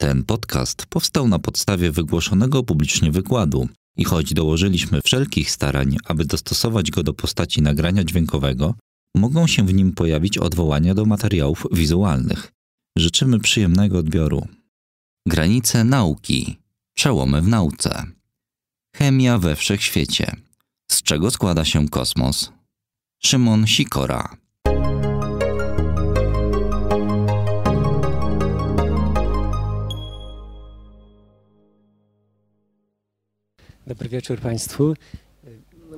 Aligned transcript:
Ten 0.00 0.24
podcast 0.24 0.86
powstał 0.86 1.28
na 1.28 1.38
podstawie 1.38 1.90
wygłoszonego 1.92 2.62
publicznie 2.62 3.12
wykładu 3.12 3.68
i 3.96 4.04
choć 4.04 4.34
dołożyliśmy 4.34 5.00
wszelkich 5.04 5.50
starań, 5.50 5.96
aby 6.04 6.24
dostosować 6.24 6.90
go 6.90 7.02
do 7.02 7.14
postaci 7.14 7.62
nagrania 7.62 8.04
dźwiękowego, 8.04 8.74
mogą 9.16 9.46
się 9.46 9.66
w 9.66 9.74
nim 9.74 9.92
pojawić 9.92 10.38
odwołania 10.38 10.94
do 10.94 11.04
materiałów 11.04 11.66
wizualnych. 11.72 12.52
Życzymy 12.98 13.38
przyjemnego 13.40 13.98
odbioru. 13.98 14.48
Granice 15.26 15.84
nauki. 15.84 16.58
Przełomy 16.96 17.42
w 17.42 17.48
nauce. 17.48 18.06
Chemia 18.96 19.38
we 19.38 19.56
wszechświecie. 19.56 20.36
Z 20.90 21.02
czego 21.02 21.30
składa 21.30 21.64
się 21.64 21.88
kosmos? 21.88 22.52
Szymon 23.22 23.66
Sikora. 23.66 24.36
Dobry 33.88 34.08
wieczór 34.08 34.38
Państwu. 34.38 34.94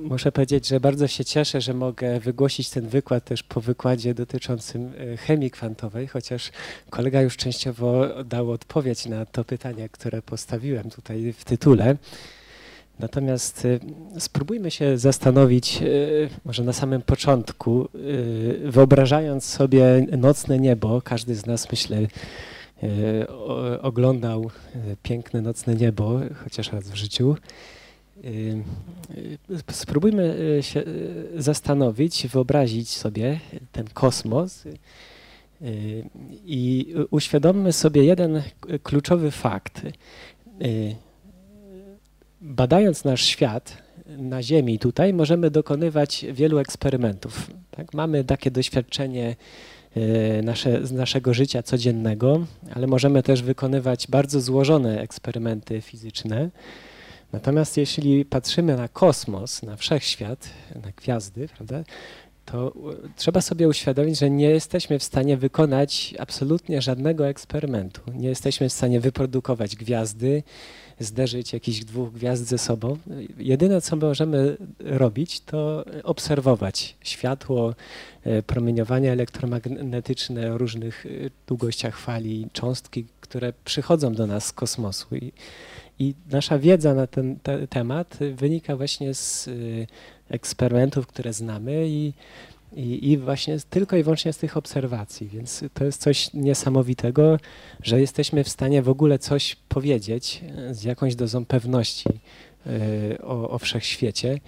Muszę 0.01 0.31
powiedzieć, 0.31 0.67
że 0.67 0.79
bardzo 0.79 1.07
się 1.07 1.25
cieszę, 1.25 1.61
że 1.61 1.73
mogę 1.73 2.19
wygłosić 2.19 2.69
ten 2.69 2.87
wykład 2.87 3.25
też 3.25 3.43
po 3.43 3.61
wykładzie 3.61 4.13
dotyczącym 4.13 4.93
e, 5.13 5.17
chemii 5.17 5.51
kwantowej, 5.51 6.07
chociaż 6.07 6.51
kolega 6.89 7.21
już 7.21 7.37
częściowo 7.37 8.23
dał 8.23 8.51
odpowiedź 8.51 9.05
na 9.05 9.25
to 9.25 9.43
pytanie, 9.43 9.89
które 9.89 10.21
postawiłem 10.21 10.89
tutaj 10.89 11.33
w 11.33 11.45
tytule. 11.45 11.97
Natomiast 12.99 13.65
e, 13.65 13.79
spróbujmy 14.19 14.71
się 14.71 14.97
zastanowić, 14.97 15.81
e, 15.81 15.85
może 16.45 16.63
na 16.63 16.73
samym 16.73 17.01
początku, 17.01 17.89
wyobrażając 18.63 19.45
sobie 19.45 20.07
nocne 20.17 20.59
niebo, 20.59 21.01
każdy 21.01 21.35
z 21.35 21.45
nas 21.45 21.71
myślę 21.71 22.07
oglądał 23.81 24.51
piękne 25.03 25.41
nocne 25.41 25.75
niebo, 25.75 26.19
chociaż 26.43 26.71
raz 26.71 26.89
w 26.89 26.95
życiu. 26.95 27.35
Y, 28.25 28.63
y, 29.49 29.73
spróbujmy 29.73 30.37
y, 30.59 30.63
się 30.63 30.83
zastanowić, 31.35 32.27
wyobrazić 32.27 32.89
sobie 32.89 33.39
ten 33.71 33.87
kosmos 33.93 34.63
i 36.45 36.93
uświadommy 37.11 37.73
sobie 37.73 38.03
jeden 38.03 38.41
kluczowy 38.83 39.31
fakt. 39.31 39.81
Badając 42.41 43.03
nasz 43.03 43.21
świat 43.25 43.77
na 44.17 44.43
Ziemi 44.43 44.79
tutaj, 44.79 45.13
możemy 45.13 45.51
dokonywać 45.51 46.25
wielu 46.31 46.59
eksperymentów. 46.59 47.51
Tak? 47.71 47.93
Mamy 47.93 48.23
takie 48.23 48.51
doświadczenie 48.51 49.35
nasze, 50.43 50.87
z 50.87 50.91
naszego 50.91 51.33
życia 51.33 51.63
codziennego, 51.63 52.45
ale 52.73 52.87
możemy 52.87 53.23
też 53.23 53.43
wykonywać 53.43 54.07
bardzo 54.07 54.41
złożone 54.41 55.01
eksperymenty 55.01 55.81
fizyczne. 55.81 56.49
Natomiast 57.33 57.77
jeśli 57.77 58.25
patrzymy 58.25 58.75
na 58.77 58.87
kosmos, 58.87 59.63
na 59.63 59.75
wszechświat, 59.75 60.49
na 60.83 60.91
gwiazdy, 60.91 61.47
prawda, 61.47 61.83
to 62.45 62.73
trzeba 63.15 63.41
sobie 63.41 63.67
uświadomić, 63.67 64.19
że 64.19 64.29
nie 64.29 64.49
jesteśmy 64.49 64.99
w 64.99 65.03
stanie 65.03 65.37
wykonać 65.37 66.13
absolutnie 66.19 66.81
żadnego 66.81 67.27
eksperymentu. 67.27 68.01
Nie 68.13 68.29
jesteśmy 68.29 68.69
w 68.69 68.73
stanie 68.73 68.99
wyprodukować 68.99 69.75
gwiazdy, 69.75 70.43
zderzyć 70.99 71.53
jakichś 71.53 71.79
dwóch 71.79 72.13
gwiazd 72.13 72.47
ze 72.47 72.57
sobą. 72.57 72.97
Jedyne, 73.37 73.81
co 73.81 73.95
możemy 73.95 74.57
robić, 74.79 75.39
to 75.39 75.85
obserwować 76.03 76.95
światło, 77.03 77.75
e, 78.23 78.43
promieniowanie 78.43 79.11
elektromagnetyczne 79.11 80.53
o 80.53 80.57
różnych 80.57 81.05
e, 81.05 81.09
długościach 81.47 81.97
fali, 81.97 82.47
cząstki, 82.53 83.05
które 83.21 83.53
przychodzą 83.65 84.13
do 84.13 84.27
nas 84.27 84.45
z 84.45 84.51
kosmosu. 84.53 85.15
I 85.15 85.31
i 85.99 86.13
nasza 86.31 86.59
wiedza 86.59 86.93
na 86.93 87.07
ten 87.07 87.39
te 87.39 87.67
temat 87.67 88.17
wynika 88.35 88.75
właśnie 88.75 89.13
z 89.13 89.47
y, 89.47 89.87
eksperymentów, 90.29 91.07
które 91.07 91.33
znamy 91.33 91.87
i, 91.87 92.13
i, 92.73 93.11
i, 93.11 93.17
właśnie 93.17 93.57
tylko 93.69 93.97
i 93.97 94.03
wyłącznie 94.03 94.33
z 94.33 94.37
tych 94.37 94.57
obserwacji. 94.57 95.27
Więc 95.27 95.63
to 95.73 95.85
jest 95.85 96.01
coś 96.01 96.33
niesamowitego, 96.33 97.37
że 97.83 98.01
jesteśmy 98.01 98.43
w 98.43 98.49
stanie 98.49 98.81
w 98.81 98.89
ogóle 98.89 99.19
coś 99.19 99.55
powiedzieć 99.69 100.41
z 100.71 100.83
jakąś 100.83 101.15
dozą 101.15 101.45
pewności 101.45 102.09
y, 102.67 103.21
o, 103.21 103.49
o 103.49 103.59
wszechświecie. 103.59 104.39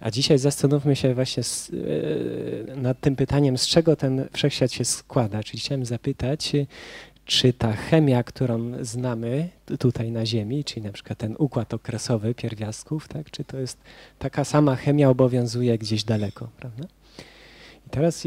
A 0.00 0.10
dzisiaj 0.10 0.38
zastanówmy 0.38 0.96
się 0.96 1.14
właśnie 1.14 1.42
z, 1.42 1.70
y, 1.70 2.66
nad 2.76 3.00
tym 3.00 3.16
pytaniem, 3.16 3.58
z 3.58 3.66
czego 3.66 3.96
ten 3.96 4.28
wszechświat 4.32 4.72
się 4.72 4.84
składa. 4.84 5.42
Czyli 5.42 5.60
chciałem 5.60 5.84
zapytać, 5.84 6.52
czy 7.24 7.52
ta 7.52 7.72
chemia, 7.72 8.22
którą 8.22 8.84
znamy 8.84 9.48
tutaj 9.78 10.10
na 10.10 10.26
Ziemi, 10.26 10.64
czyli 10.64 10.86
na 10.86 10.92
przykład 10.92 11.18
ten 11.18 11.34
układ 11.38 11.74
okresowy 11.74 12.34
pierwiastków, 12.34 13.08
tak, 13.08 13.30
czy 13.30 13.44
to 13.44 13.58
jest 13.58 13.78
taka 14.18 14.44
sama 14.44 14.76
chemia 14.76 15.10
obowiązuje 15.10 15.78
gdzieś 15.78 16.04
daleko, 16.04 16.48
prawda? 16.56 16.84
I 17.86 17.90
teraz, 17.90 18.26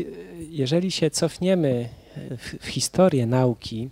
jeżeli 0.50 0.92
się 0.92 1.10
cofniemy 1.10 1.90
w, 2.38 2.66
w 2.66 2.68
historię 2.68 3.26
nauki, 3.26 3.90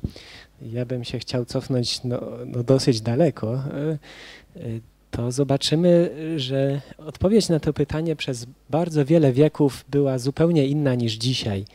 ja 0.61 0.85
bym 0.85 1.03
się 1.03 1.19
chciał 1.19 1.45
cofnąć 1.45 2.03
no, 2.03 2.21
no 2.45 2.63
dosyć 2.63 3.01
daleko, 3.01 3.53
e, 3.53 3.97
to 5.11 5.31
zobaczymy, 5.31 6.15
że 6.37 6.81
odpowiedź 6.97 7.49
na 7.49 7.59
to 7.59 7.73
pytanie 7.73 8.15
przez 8.15 8.47
bardzo 8.69 9.05
wiele 9.05 9.33
wieków 9.33 9.85
była 9.89 10.17
zupełnie 10.17 10.67
inna 10.67 10.95
niż 10.95 11.13
dzisiaj. 11.13 11.65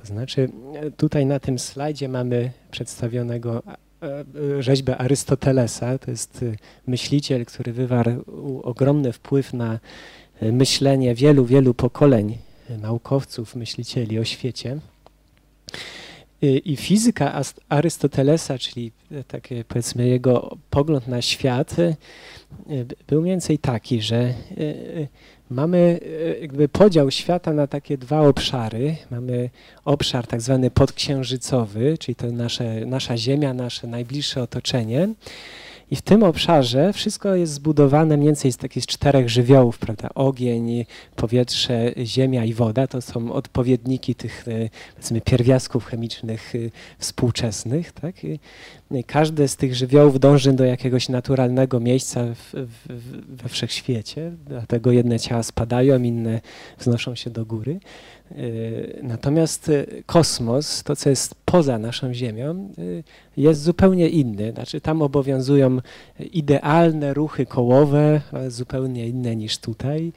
To 0.00 0.06
znaczy 0.06 0.48
tutaj 0.96 1.26
na 1.26 1.40
tym 1.40 1.58
slajdzie 1.58 2.08
mamy 2.08 2.50
przedstawionego 2.70 3.62
e, 3.66 4.24
e, 4.58 4.62
rzeźbę 4.62 4.98
Arystotelesa. 4.98 5.98
To 5.98 6.10
jest 6.10 6.42
e, 6.42 6.56
myśliciel, 6.86 7.44
który 7.46 7.72
wywarł 7.72 8.24
ogromny 8.62 9.12
wpływ 9.12 9.52
na 9.52 9.78
myślenie 10.42 11.14
wielu, 11.14 11.44
wielu 11.44 11.74
pokoleń 11.74 12.38
naukowców, 12.68 13.56
myślicieli 13.56 14.18
o 14.18 14.24
świecie. 14.24 14.78
I 16.42 16.76
fizyka 16.76 17.42
Arystotelesa, 17.68 18.58
czyli 18.58 18.92
takie 19.28 19.64
powiedzmy 19.64 20.08
jego 20.08 20.56
pogląd 20.70 21.08
na 21.08 21.22
świat, 21.22 21.76
był 23.06 23.20
mniej 23.22 23.32
więcej 23.32 23.58
taki, 23.58 24.02
że 24.02 24.34
mamy 25.50 26.00
e, 26.02 26.38
jakby 26.38 26.68
podział 26.68 27.10
świata 27.10 27.52
na 27.52 27.66
takie 27.66 27.98
dwa 27.98 28.20
obszary. 28.20 28.96
Mamy 29.10 29.50
obszar 29.84 30.26
tak 30.26 30.40
zwany 30.40 30.70
podksiężycowy, 30.70 31.98
czyli 31.98 32.16
to 32.16 32.26
nasze, 32.26 32.86
nasza 32.86 33.16
Ziemia, 33.16 33.54
nasze 33.54 33.86
najbliższe 33.86 34.42
otoczenie. 34.42 35.08
I 35.90 35.96
w 35.96 36.02
tym 36.02 36.22
obszarze 36.22 36.92
wszystko 36.92 37.34
jest 37.34 37.52
zbudowane 37.52 38.16
mniej 38.16 38.26
więcej 38.26 38.52
z 38.52 38.56
takich 38.56 38.86
czterech 38.86 39.28
żywiołów, 39.28 39.78
prawda? 39.78 40.08
Ogień, 40.14 40.84
powietrze, 41.16 41.92
ziemia 42.04 42.44
i 42.44 42.54
woda 42.54 42.86
to 42.86 43.00
są 43.00 43.32
odpowiedniki 43.32 44.14
tych 44.14 44.48
e, 44.48 44.68
powiedzmy 44.94 45.20
pierwiastków 45.20 45.86
chemicznych 45.86 46.54
e, 46.54 46.58
współczesnych, 46.98 47.92
tak? 47.92 48.14
Każdy 49.06 49.48
z 49.48 49.56
tych 49.56 49.74
żywiołów 49.74 50.20
dąży 50.20 50.52
do 50.52 50.64
jakiegoś 50.64 51.08
naturalnego 51.08 51.80
miejsca 51.80 52.24
w, 52.24 52.52
w, 52.88 53.42
we 53.42 53.48
wszechświecie, 53.48 54.32
dlatego 54.46 54.92
jedne 54.92 55.20
ciała 55.20 55.42
spadają, 55.42 56.02
inne 56.02 56.40
wznoszą 56.78 57.14
się 57.14 57.30
do 57.30 57.46
góry. 57.46 57.80
Y, 58.32 59.00
natomiast 59.02 59.68
y, 59.68 60.02
kosmos, 60.06 60.82
to 60.82 60.96
co 60.96 61.10
jest 61.10 61.34
poza 61.44 61.78
naszą 61.78 62.14
Ziemią, 62.14 62.68
y, 62.78 63.04
jest 63.36 63.62
zupełnie 63.62 64.08
inny. 64.08 64.52
Znaczy 64.52 64.80
tam 64.80 65.02
obowiązują 65.02 65.78
idealne 66.32 67.14
ruchy 67.14 67.46
kołowe, 67.46 68.20
zupełnie 68.48 69.08
inne 69.08 69.36
niż 69.36 69.58
tutaj. 69.58 70.12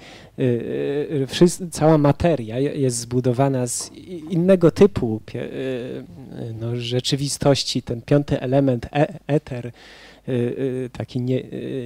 Cała 1.72 1.98
materia 1.98 2.60
jest 2.60 2.98
zbudowana 2.98 3.68
z 3.68 3.92
innego 4.30 4.72
typu 4.72 5.22
no, 6.60 6.76
rzeczywistości. 6.76 7.82
Ten 7.82 8.02
piąty 8.02 8.42
element, 8.42 8.86
e 8.94 9.20
eter, 9.28 9.72
taki 10.92 11.22
nie, 11.22 11.44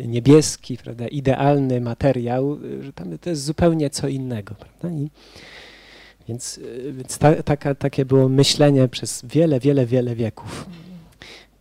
niebieski, 0.08 0.78
prawda, 0.78 1.08
idealny 1.08 1.82
materiał, 1.82 2.58
że 2.82 2.94
tam 2.94 3.18
to 3.18 3.30
jest 3.30 3.44
zupełnie 3.44 3.90
co 3.90 4.08
innego. 4.08 4.56
Prawda? 4.56 4.98
I, 4.98 5.10
więc, 6.28 6.58
y, 6.58 6.94
więc 6.94 7.18
ta, 7.18 7.44
taka, 7.44 7.76
takie 7.76 8.06
było 8.06 8.30
myślenie 8.30 8.88
przez 8.88 9.22
wiele, 9.26 9.60
wiele, 9.60 9.86
wiele 9.86 10.16
wieków. 10.16 10.66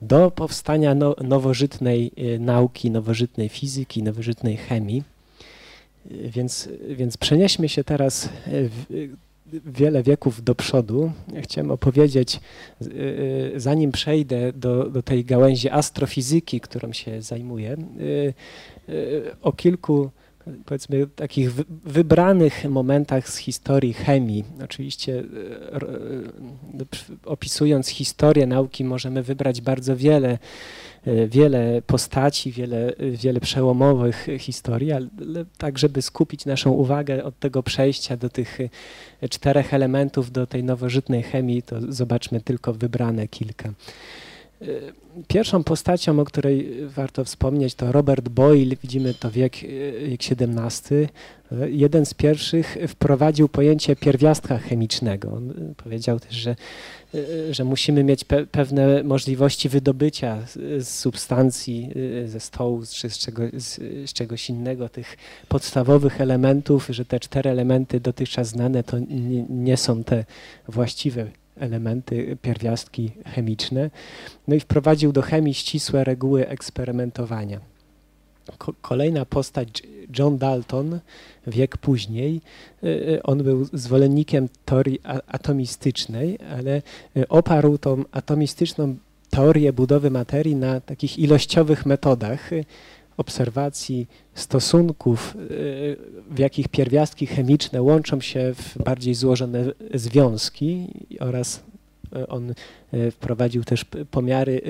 Do 0.03 0.31
powstania 0.31 0.95
no, 0.95 1.17
nowożytnej 1.25 2.13
y, 2.19 2.39
nauki, 2.39 2.91
nowożytnej 2.91 3.49
fizyki, 3.49 4.03
nowożytnej 4.03 4.57
chemii. 4.57 5.03
Y, 6.11 6.31
więc, 6.31 6.69
więc 6.89 7.17
przenieśmy 7.17 7.69
się 7.69 7.85
teraz 7.85 8.29
w, 8.47 9.09
wiele 9.67 10.03
wieków 10.03 10.45
do 10.45 10.55
przodu. 10.55 11.13
Chciałem 11.43 11.71
opowiedzieć, 11.71 12.41
zanim 13.57 13.93
przejdę 13.93 14.53
do, 14.53 14.91
do 14.91 15.03
tej 15.03 15.25
gałęzi 15.25 15.71
astrofizyki, 15.71 16.61
którą 16.61 16.93
się 16.93 17.23
zajmuję, 17.23 17.77
o 19.43 19.53
kilku 19.53 20.11
powiedzmy 20.65 21.07
takich 21.07 21.55
wybranych 21.85 22.65
momentach 22.71 23.29
z 23.29 23.37
historii 23.37 23.93
chemii. 23.93 24.45
Oczywiście 24.65 25.25
opisując 27.25 27.89
historię 27.89 28.47
nauki 28.47 28.85
możemy 28.85 29.23
wybrać 29.23 29.61
bardzo 29.61 29.97
wiele 29.97 30.39
wiele 31.29 31.83
postaci, 31.87 32.53
wiele, 32.53 32.93
wiele 33.13 33.41
przełomowych 33.41 34.27
historii, 34.39 34.93
ale 34.93 35.09
tak, 35.59 35.79
żeby 35.79 36.03
skupić 36.03 36.47
naszą 36.47 36.71
uwagę 36.71 37.25
od 37.25 37.39
tego 37.39 37.63
przejścia 37.63 38.17
do 38.17 38.29
tych 38.29 38.59
czterech 39.31 39.75
elementów, 39.75 40.33
do 40.33 40.47
tej 40.47 40.65
nowożytnej 40.65 41.23
chemii, 41.23 41.63
to 41.63 41.77
zobaczmy 41.89 42.41
tylko 42.41 42.73
wybrane 42.73 43.29
kilka. 43.29 43.73
Pierwszą 45.29 45.65
postacią, 45.65 46.21
o 46.21 46.25
której 46.25 46.87
warto 46.89 47.25
wspomnieć, 47.25 47.75
to 47.75 47.93
Robert 47.93 48.29
Boyle, 48.29 48.77
widzimy 48.83 49.15
to 49.15 49.31
wiek, 49.31 49.57
wiek 50.09 50.21
XVII. 50.33 51.09
Jeden 51.67 52.07
z 52.07 52.15
pierwszych 52.15 52.77
wprowadził 52.89 53.49
pojęcie 53.49 53.97
pierwiastka 53.97 54.59
chemicznego. 54.59 55.33
On 55.33 55.75
powiedział 55.77 56.21
też, 56.21 56.35
że, 56.35 56.57
że 57.51 57.65
musimy 57.65 58.05
mieć 58.05 58.25
pe 58.25 58.47
pewne 58.47 59.03
możliwości 59.03 59.69
wydobycia 59.69 60.39
z, 60.47 60.89
substancji, 60.89 61.91
ze 62.27 62.41
stołu 62.41 62.83
czy 62.91 63.11
z, 63.11 63.19
czego, 63.19 63.43
z, 63.53 63.81
z, 64.11 64.13
czegoś 64.13 64.51
innego, 64.51 64.89
tych 64.89 65.17
podstawowych 65.49 66.21
elementów, 66.21 66.87
że 66.91 67.05
te 67.05 67.21
cztery 67.21 67.51
elementy 67.51 68.01
dotychczas 68.01 68.49
znane 68.49 68.83
to 68.85 68.99
nie, 68.99 69.43
nie 69.49 69.77
są 69.77 70.05
te 70.05 70.25
właściwe 70.69 71.42
elementy, 71.57 72.37
pierwiastki 72.43 73.11
chemiczne. 73.25 73.91
No 74.49 74.55
i 74.55 74.61
wprowadził 74.61 75.13
do 75.13 75.23
chemii 75.23 75.55
ścisłe 75.55 76.05
reguły 76.05 76.49
eksperymentowania. 76.49 77.61
Kolejna 78.81 79.25
postać, 79.25 79.83
John 80.19 80.39
Dalton, 80.39 81.01
wiek 81.47 81.77
później, 81.77 82.41
y, 82.85 82.89
y, 82.89 83.23
on 83.23 83.43
był 83.43 83.65
zwolennikiem 83.73 84.49
teorii 84.65 85.01
atomistycznej, 85.27 86.39
ale 86.57 86.83
y, 87.17 87.29
oparł 87.29 87.79
tą 87.79 88.05
atomistyczną 88.13 88.97
teorię 89.31 89.73
budowy 89.73 90.11
materii 90.11 90.57
na 90.57 90.81
takich 90.81 91.19
ilościowych 91.19 91.87
metodach, 91.87 92.51
obserwacji 93.17 94.07
stosunków, 94.35 95.37
y, 95.37 95.97
w 96.31 96.39
jakich 96.39 96.69
pierwiastki 96.69 97.27
chemiczne 97.27 97.83
łączą 97.83 98.21
się 98.21 98.55
w 98.55 98.83
bardziej 98.83 99.15
złożone 99.15 99.65
związki 99.95 100.87
oraz 101.21 101.65
y, 102.17 102.29
on 102.29 102.55
y, 102.95 103.11
wprowadził 103.11 103.65
też 103.65 103.85
pomiary 104.11 104.61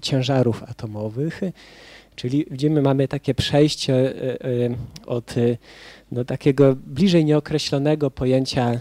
ciężarów 0.00 0.62
atomowych, 0.62 1.40
czyli 2.16 2.46
widzimy, 2.50 2.82
mamy 2.82 3.08
takie 3.08 3.34
przejście 3.34 4.14
od 5.06 5.34
no, 6.12 6.24
takiego 6.24 6.76
bliżej 6.86 7.24
nieokreślonego 7.24 8.10
pojęcia 8.10 8.80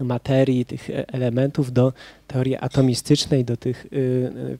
materii, 0.00 0.64
tych 0.64 0.90
elementów 1.06 1.72
do 1.72 1.92
teorii 2.26 2.56
atomistycznej, 2.56 3.44
do 3.44 3.56
tych 3.56 3.86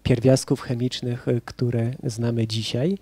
pierwiastków 0.03 0.61
chemicznych, 0.61 1.27
które 1.45 1.91
znamy 2.05 2.47
dzisiaj. 2.47 2.99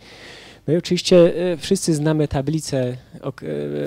No 0.66 0.74
i 0.74 0.76
oczywiście 0.76 1.36
e, 1.52 1.56
wszyscy 1.56 1.94
znamy 1.94 2.28
tablicę 2.28 2.96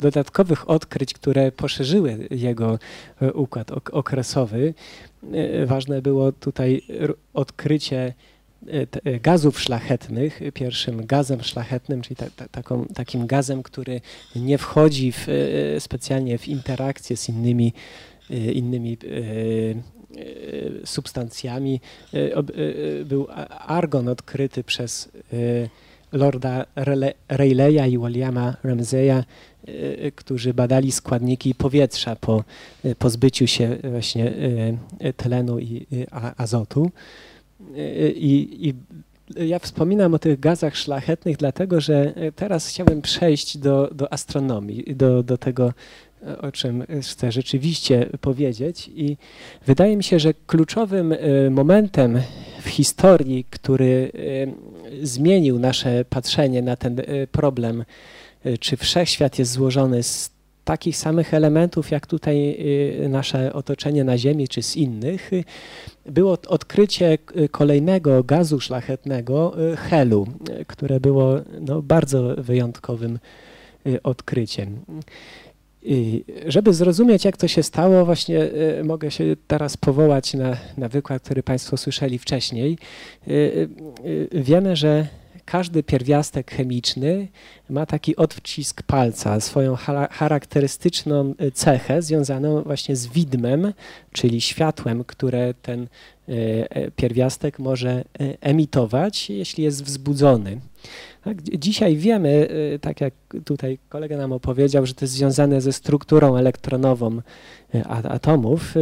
dodatkowych 0.00 0.70
odkryć, 0.70 1.14
które 1.14 1.52
poszerzyły 1.52 2.28
jego 2.30 2.78
układ 3.34 3.70
okresowy. 3.92 4.74
Ważne 5.66 6.02
było 6.02 6.32
tutaj 6.32 6.82
odkrycie 7.34 8.14
gazów 9.22 9.60
szlachetnych. 9.60 10.40
Pierwszym 10.54 11.06
gazem 11.06 11.42
szlachetnym, 11.42 12.02
czyli 12.02 12.16
ta, 12.16 12.26
ta, 12.36 12.48
taką, 12.48 12.86
takim 12.94 13.26
gazem, 13.26 13.62
który 13.62 14.00
nie 14.36 14.58
wchodzi 14.58 15.12
w, 15.12 15.26
specjalnie 15.78 16.38
w 16.38 16.48
interakcję 16.48 17.16
z 17.16 17.28
innymi, 17.28 17.72
innymi 18.30 18.98
substancjami, 20.84 21.80
był 23.04 23.26
argon 23.66 24.08
odkryty 24.08 24.64
przez 24.64 25.08
Lorda 26.12 26.66
Rayleigha 27.28 27.86
i 27.86 27.98
Williama 27.98 28.56
Ramseya, 28.64 29.24
którzy 30.16 30.54
badali 30.54 30.92
składniki 30.92 31.54
powietrza 31.54 32.16
po 32.16 32.44
pozbyciu 32.98 33.46
się 33.46 33.76
właśnie 33.90 34.32
tlenu 35.16 35.58
i 35.58 35.86
azotu. 36.36 36.90
I, 38.14 38.68
I, 38.68 38.74
ja 39.36 39.58
wspominam 39.58 40.14
o 40.14 40.18
tych 40.18 40.40
gazach 40.40 40.76
szlachetnych, 40.76 41.36
dlatego 41.36 41.80
że 41.80 42.14
teraz 42.36 42.68
chciałbym 42.68 43.02
przejść 43.02 43.58
do, 43.58 43.90
do 43.94 44.12
astronomii, 44.12 44.96
do, 44.96 45.22
do 45.22 45.38
tego, 45.38 45.72
o 46.40 46.52
czym 46.52 46.84
chcę 47.02 47.32
rzeczywiście 47.32 48.06
powiedzieć. 48.20 48.90
I 48.94 49.16
wydaje 49.66 49.96
mi 49.96 50.04
się, 50.04 50.18
że 50.18 50.34
kluczowym 50.46 51.12
e, 51.12 51.16
momentem 51.50 52.20
w 52.62 52.68
historii, 52.68 53.44
który 53.50 54.12
e, 54.14 55.06
zmienił 55.06 55.58
nasze 55.58 56.04
patrzenie 56.04 56.62
na 56.62 56.76
ten 56.76 57.00
e, 57.00 57.26
problem, 57.26 57.84
czy 58.60 58.76
wszechświat 58.76 59.38
jest 59.38 59.52
złożony 59.52 60.02
z 60.02 60.30
takich 60.64 60.96
samych 60.96 61.34
elementów, 61.34 61.90
jak 61.90 62.06
tutaj 62.06 62.58
nasze 63.08 63.52
otoczenie 63.52 64.04
na 64.04 64.18
Ziemi, 64.18 64.48
czy 64.48 64.62
z 64.62 64.76
innych, 64.76 65.30
było 66.06 66.38
odkrycie 66.48 67.18
kolejnego 67.50 68.24
gazu 68.24 68.60
szlachetnego, 68.60 69.56
helu, 69.76 70.26
które 70.66 71.00
było 71.00 71.34
no, 71.60 71.82
bardzo 71.82 72.34
wyjątkowym 72.38 73.18
y, 73.86 74.02
odkryciem. 75.82 76.50
Żeby 76.50 76.74
zrozumieć, 76.74 77.24
jak 77.24 77.36
to 77.36 77.48
się 77.48 77.62
stało, 77.62 78.04
właśnie 78.04 78.50
mogę 78.84 79.10
się 79.10 79.24
teraz 79.46 79.76
powołać 79.76 80.34
na, 80.34 80.56
na 80.76 80.88
wykład, 80.88 81.22
który 81.22 81.42
Państwo 81.42 81.76
słyszeli 81.76 82.18
wcześniej. 82.18 82.78
Wiemy, 84.32 84.76
że 84.76 85.06
każdy 85.44 85.82
pierwiastek 85.82 86.50
chemiczny 86.50 87.28
ma 87.70 87.86
taki 87.86 88.16
odcisk 88.16 88.82
palca, 88.82 89.40
swoją 89.40 89.76
charakterystyczną 90.10 91.34
cechę 91.54 92.02
związaną 92.02 92.62
właśnie 92.62 92.96
z 92.96 93.06
widmem, 93.06 93.72
czyli 94.12 94.40
światłem, 94.40 95.04
które 95.04 95.54
ten 95.54 95.86
e, 96.28 96.90
pierwiastek 96.90 97.58
może 97.58 98.04
emitować, 98.40 99.30
jeśli 99.30 99.64
jest 99.64 99.84
wzbudzony. 99.84 100.60
Tak, 101.24 101.42
dzisiaj 101.42 101.96
wiemy, 101.96 102.48
tak 102.80 103.00
jak 103.00 103.14
tutaj 103.44 103.78
kolega 103.88 104.16
nam 104.16 104.32
opowiedział, 104.32 104.86
że 104.86 104.94
to 104.94 105.04
jest 105.04 105.14
związane 105.14 105.60
ze 105.60 105.72
strukturą 105.72 106.36
elektronową 106.36 107.22
atomów. 107.88 108.74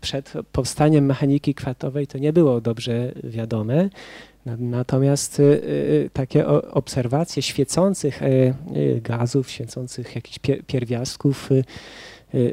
Przed 0.00 0.32
powstaniem 0.52 1.06
mechaniki 1.06 1.54
kwantowej 1.54 2.06
to 2.06 2.18
nie 2.18 2.32
było 2.32 2.60
dobrze 2.60 3.12
wiadome. 3.24 3.88
Natomiast 4.46 5.40
y, 5.40 5.42
y, 5.42 6.10
takie 6.12 6.46
obserwacje 6.48 7.42
świecących 7.42 8.22
y, 8.22 8.54
gazów, 9.02 9.50
świecących 9.50 10.14
jakichś 10.14 10.38
pierwiastków 10.66 11.50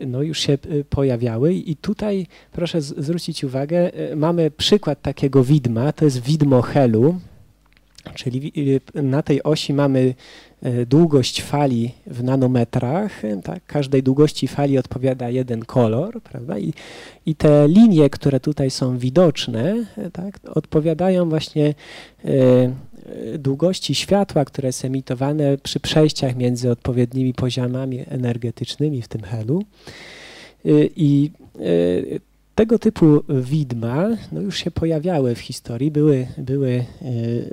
no 0.07 0.21
już 0.21 0.39
się 0.39 0.57
pojawiały 0.89 1.53
i 1.53 1.75
tutaj 1.75 2.27
proszę 2.51 2.81
zwrócić 2.81 3.43
uwagę, 3.43 3.91
mamy 4.15 4.51
przykład 4.51 5.01
takiego 5.01 5.43
widma, 5.43 5.91
to 5.91 6.05
jest 6.05 6.21
widmo 6.21 6.61
Helu, 6.61 7.19
czyli 8.15 8.51
na 8.93 9.21
tej 9.21 9.43
osi 9.43 9.73
mamy 9.73 10.15
E, 10.61 10.85
długość 10.85 11.41
fali 11.41 11.91
w 12.07 12.23
nanometrach, 12.23 13.25
e, 13.25 13.41
tak? 13.41 13.65
każdej 13.65 14.03
długości 14.03 14.47
fali 14.47 14.77
odpowiada 14.77 15.29
jeden 15.29 15.65
kolor, 15.65 16.21
prawda? 16.21 16.59
I, 16.59 16.73
I 17.25 17.35
te 17.35 17.67
linie, 17.67 18.09
które 18.09 18.39
tutaj 18.39 18.71
są 18.71 18.97
widoczne, 18.97 19.85
e, 19.97 20.11
tak? 20.11 20.39
odpowiadają 20.55 21.29
właśnie 21.29 21.73
długości 23.39 23.95
światła, 23.95 24.45
które 24.45 24.67
jest 24.67 24.85
emitowane 24.85 25.57
przy 25.57 25.79
przejściach 25.79 26.35
między 26.35 26.71
odpowiednimi 26.71 27.33
poziomami 27.33 28.03
energetycznymi 28.07 29.01
w 29.01 29.07
tym 29.07 29.21
helu. 29.21 29.63
I 30.95 31.31
tego 32.59 32.79
typu 32.79 33.23
widma 33.29 34.07
no 34.31 34.41
już 34.41 34.57
się 34.57 34.71
pojawiały 34.71 35.35
w 35.35 35.39
historii, 35.39 35.91
były, 35.91 36.27
były 36.37 36.85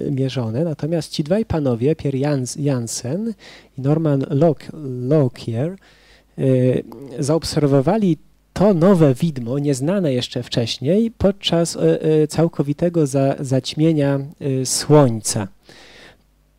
e, 0.08 0.10
mierzone, 0.10 0.64
natomiast 0.64 1.12
ci 1.12 1.24
dwaj 1.24 1.44
panowie, 1.44 1.96
Pierre 1.96 2.18
Jans, 2.18 2.56
Jansen 2.56 3.34
i 3.78 3.80
Norman 3.80 4.24
Lockyer, 5.08 5.76
e, 6.38 6.42
zaobserwowali 7.18 8.18
to 8.52 8.74
nowe 8.74 9.14
widmo, 9.14 9.58
nieznane 9.58 10.12
jeszcze 10.12 10.42
wcześniej, 10.42 11.10
podczas 11.10 11.76
e, 11.76 12.26
całkowitego 12.26 13.06
za, 13.06 13.34
zaćmienia 13.40 14.20
Słońca. 14.64 15.48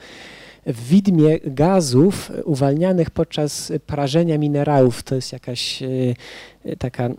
w 0.66 0.88
widmie 0.88 1.38
gazów 1.44 2.30
uwalnianych 2.44 3.10
podczas 3.10 3.72
prażenia 3.86 4.38
minerałów. 4.38 5.02
To 5.02 5.14
jest 5.14 5.32
jakaś 5.32 5.82
y, 5.82 6.14
taka, 6.78 7.10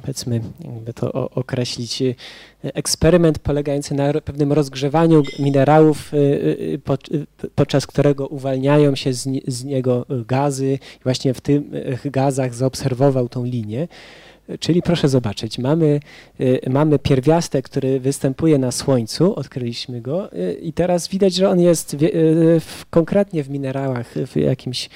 powiedzmy, 0.00 0.40
jakby 0.64 0.92
to 0.92 1.30
określić, 1.30 2.02
eksperyment 2.62 3.38
polegający 3.38 3.94
na 3.94 4.12
pewnym 4.12 4.52
rozgrzewaniu 4.52 5.22
minerałów, 5.38 6.12
podczas 7.54 7.86
którego 7.86 8.26
uwalniają 8.26 8.94
się 8.94 9.12
z, 9.12 9.64
niego 9.64 10.06
gazy. 10.26 10.78
Właśnie 11.02 11.34
w 11.34 11.40
tych 11.40 11.62
gazach 12.10 12.54
zaobserwował 12.54 13.28
tą 13.28 13.44
linię. 13.44 13.88
Czyli 14.60 14.82
proszę 14.82 15.08
zobaczyć, 15.08 15.58
mamy, 15.58 16.00
mamy 16.70 16.98
pierwiastek, 16.98 17.64
który 17.64 18.00
występuje 18.00 18.58
na 18.58 18.72
Słońcu, 18.72 19.34
odkryliśmy 19.34 20.00
go 20.00 20.30
i 20.62 20.72
teraz 20.72 21.08
widać, 21.08 21.34
że 21.34 21.48
on 21.48 21.60
jest 21.60 21.96
w, 21.96 22.00
w, 22.60 22.86
konkretnie 22.90 23.44
w 23.44 23.50
minerałach, 23.50 24.14
w 24.26 24.36
jakimś 24.36 24.88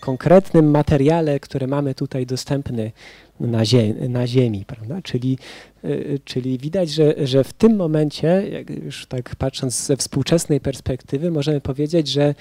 konkretnym 0.00 0.70
materiale, 0.70 1.40
który 1.40 1.66
mamy 1.66 1.94
tutaj 1.94 2.26
dostępny 2.26 2.92
na, 3.40 3.64
zie 3.64 3.94
na 4.08 4.26
Ziemi, 4.26 4.64
prawda? 4.66 5.02
Czyli, 5.02 5.38
y, 5.84 6.20
czyli 6.24 6.58
widać, 6.58 6.90
że, 6.90 7.14
że 7.26 7.44
w 7.44 7.52
tym 7.52 7.76
momencie, 7.76 8.48
jak 8.52 8.70
już 8.70 9.06
tak 9.06 9.36
patrząc 9.36 9.86
ze 9.86 9.96
współczesnej 9.96 10.60
perspektywy, 10.60 11.30
możemy 11.30 11.60
powiedzieć, 11.60 12.08
że 12.08 12.34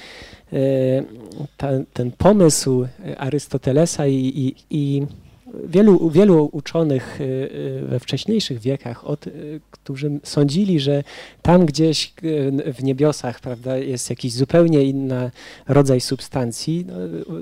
y, 0.54 0.58
ta, 1.58 1.70
ten 1.94 2.12
pomysł 2.12 2.88
Arystotelesa 3.18 4.08
i, 4.08 4.16
i, 4.16 4.56
i 4.70 5.06
wielu, 5.54 6.10
wielu 6.10 6.50
uczonych 6.52 7.22
y, 7.22 7.24
y, 7.24 7.88
we 7.88 8.00
wcześniejszych 8.00 8.60
wiekach, 8.60 9.08
od, 9.08 9.28
y, 9.28 9.62
którzy 9.72 10.20
sądzili, 10.24 10.80
że 10.80 11.04
tam 11.42 11.66
gdzieś 11.66 12.14
w 12.74 12.84
niebiosach 12.84 13.40
prawda, 13.40 13.78
jest 13.78 14.10
jakiś 14.10 14.34
zupełnie 14.34 14.84
inny 14.84 15.32
rodzaj 15.68 16.02
substancji, 16.02 16.86
no, 16.88 16.96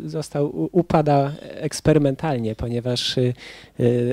został, 0.10 0.70
upada 0.72 1.32
eksperymentalnie, 1.42 2.56
ponieważ 2.56 3.16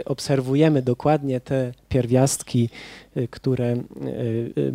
obserwujemy 0.05 0.83
dokładnie 0.83 1.41
te 1.41 1.73
pierwiastki 1.89 2.69
Y, 3.19 3.29
które 3.29 3.73
y, 3.73 3.81
y, 4.59 4.73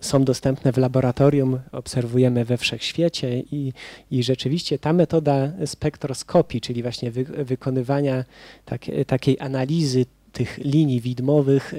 są 0.00 0.24
dostępne 0.24 0.72
w 0.72 0.76
laboratorium, 0.76 1.60
obserwujemy 1.72 2.44
we 2.44 2.56
wszechświecie 2.56 3.38
i, 3.38 3.72
i 4.10 4.22
rzeczywiście 4.22 4.78
ta 4.78 4.92
metoda 4.92 5.52
spektroskopii, 5.66 6.60
czyli 6.60 6.82
właśnie 6.82 7.10
wy, 7.10 7.24
wykonywania 7.24 8.24
tak, 8.64 8.80
takiej 9.06 9.40
analizy 9.40 10.06
tych 10.32 10.58
linii 10.58 11.00
widmowych 11.00 11.74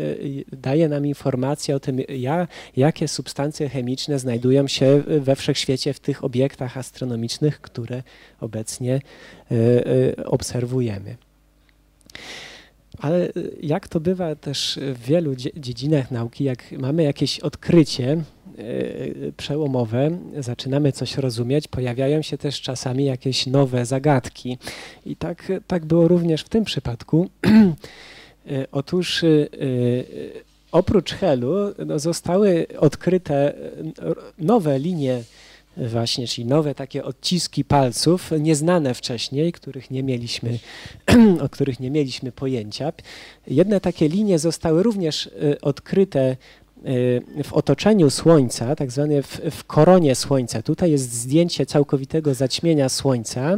daje 0.52 0.90
nam 0.90 1.06
informację 1.06 1.76
o 1.76 1.80
tym, 1.80 2.00
ja, 2.10 2.48
jakie 2.78 3.08
substancje 3.08 3.70
chemiczne 3.70 4.20
znajdują 4.20 4.68
się 4.68 5.04
we 5.20 5.36
wszechświecie 5.36 5.94
w 5.94 6.00
tych 6.00 6.24
obiektach 6.24 6.78
astronomicznych, 6.78 7.62
które 7.62 8.04
obecnie 8.40 9.02
obserwujemy. 10.26 11.16
Ale 13.04 13.30
y, 13.30 13.58
jak 13.62 13.88
to 13.88 14.00
bywa 14.00 14.36
też 14.36 14.80
w 14.94 15.06
wielu 15.06 15.36
dziedzinach 15.36 16.12
nauki, 16.12 16.44
jak 16.44 16.72
mamy 16.72 17.04
jakieś 17.04 17.40
odkrycie 17.40 18.24
y, 18.60 19.34
przełomowe, 19.38 20.18
zaczynamy 20.40 20.92
coś 20.92 21.18
rozumieć, 21.18 21.68
pojawiają 21.68 22.22
się 22.22 22.38
też 22.38 22.62
czasami 22.62 23.06
jakieś 23.06 23.48
nowe 23.48 23.86
zagadki. 23.86 24.58
I 25.06 25.16
tak, 25.16 25.52
tak 25.68 25.86
było 25.86 26.08
również 26.08 26.42
w 26.42 26.50
tym 26.50 26.64
przypadku. 26.64 27.30
Y, 28.52 28.68
otóż 28.72 29.26
oprócz 30.72 31.14
Helu 31.14 31.54
no, 31.86 32.00
zostały 32.00 32.68
odkryte 32.80 33.54
nowe 34.38 34.80
linie 34.80 35.24
właśnie, 35.78 36.28
czyli 36.28 36.48
nowe 36.48 36.76
takie 36.76 37.04
odciski 37.04 37.66
palców, 37.66 38.32
nieznane 38.40 38.94
wcześniej, 38.94 39.52
których 39.52 39.92
nie 39.92 40.04
mieliśmy, 40.04 40.60
o 41.46 41.50
których 41.50 41.80
nie 41.80 41.92
mieliśmy 41.92 42.32
pojęcia. 42.32 42.94
Jedne 43.48 43.82
takie 43.82 44.10
linie 44.10 44.40
zostały 44.40 44.84
również 44.84 45.26
y, 45.26 45.62
odkryte 45.62 46.32
y, 46.86 47.44
w 47.44 47.54
otoczeniu 47.54 48.10
Słońca, 48.10 48.76
tak 48.76 48.92
zwane 48.92 49.24
w, 49.24 49.42
w 49.52 49.64
koronie 49.64 50.16
Słońca. 50.16 50.62
Tutaj 50.62 50.92
jest 50.92 51.14
zdjęcie 51.14 51.66
całkowitego 51.66 52.34
zaćmienia 52.34 52.90
Słońca 52.90 53.58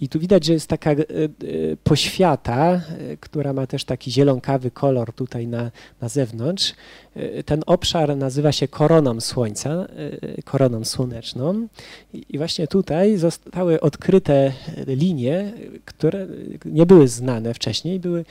I 0.00 0.08
tu 0.08 0.18
widać, 0.18 0.44
że 0.44 0.52
jest 0.52 0.68
taka 0.68 0.90
poświata, 1.84 2.80
która 3.20 3.52
ma 3.52 3.66
też 3.66 3.84
taki 3.84 4.12
zielonkawy 4.12 4.70
kolor 4.70 5.12
tutaj 5.12 5.46
na, 5.46 5.70
na 6.00 6.08
zewnątrz. 6.08 6.74
Ten 7.44 7.62
obszar 7.66 8.16
nazywa 8.16 8.52
się 8.52 8.68
koroną 8.68 9.20
Słońca, 9.20 9.86
koroną 10.44 10.84
słoneczną. 10.84 11.68
I 12.28 12.38
właśnie 12.38 12.68
tutaj 12.68 13.16
zostały 13.16 13.80
odkryte 13.80 14.52
linie, 14.86 15.52
które 15.84 16.26
nie 16.64 16.86
były 16.86 17.08
znane 17.08 17.54
wcześniej, 17.54 18.00
były 18.00 18.24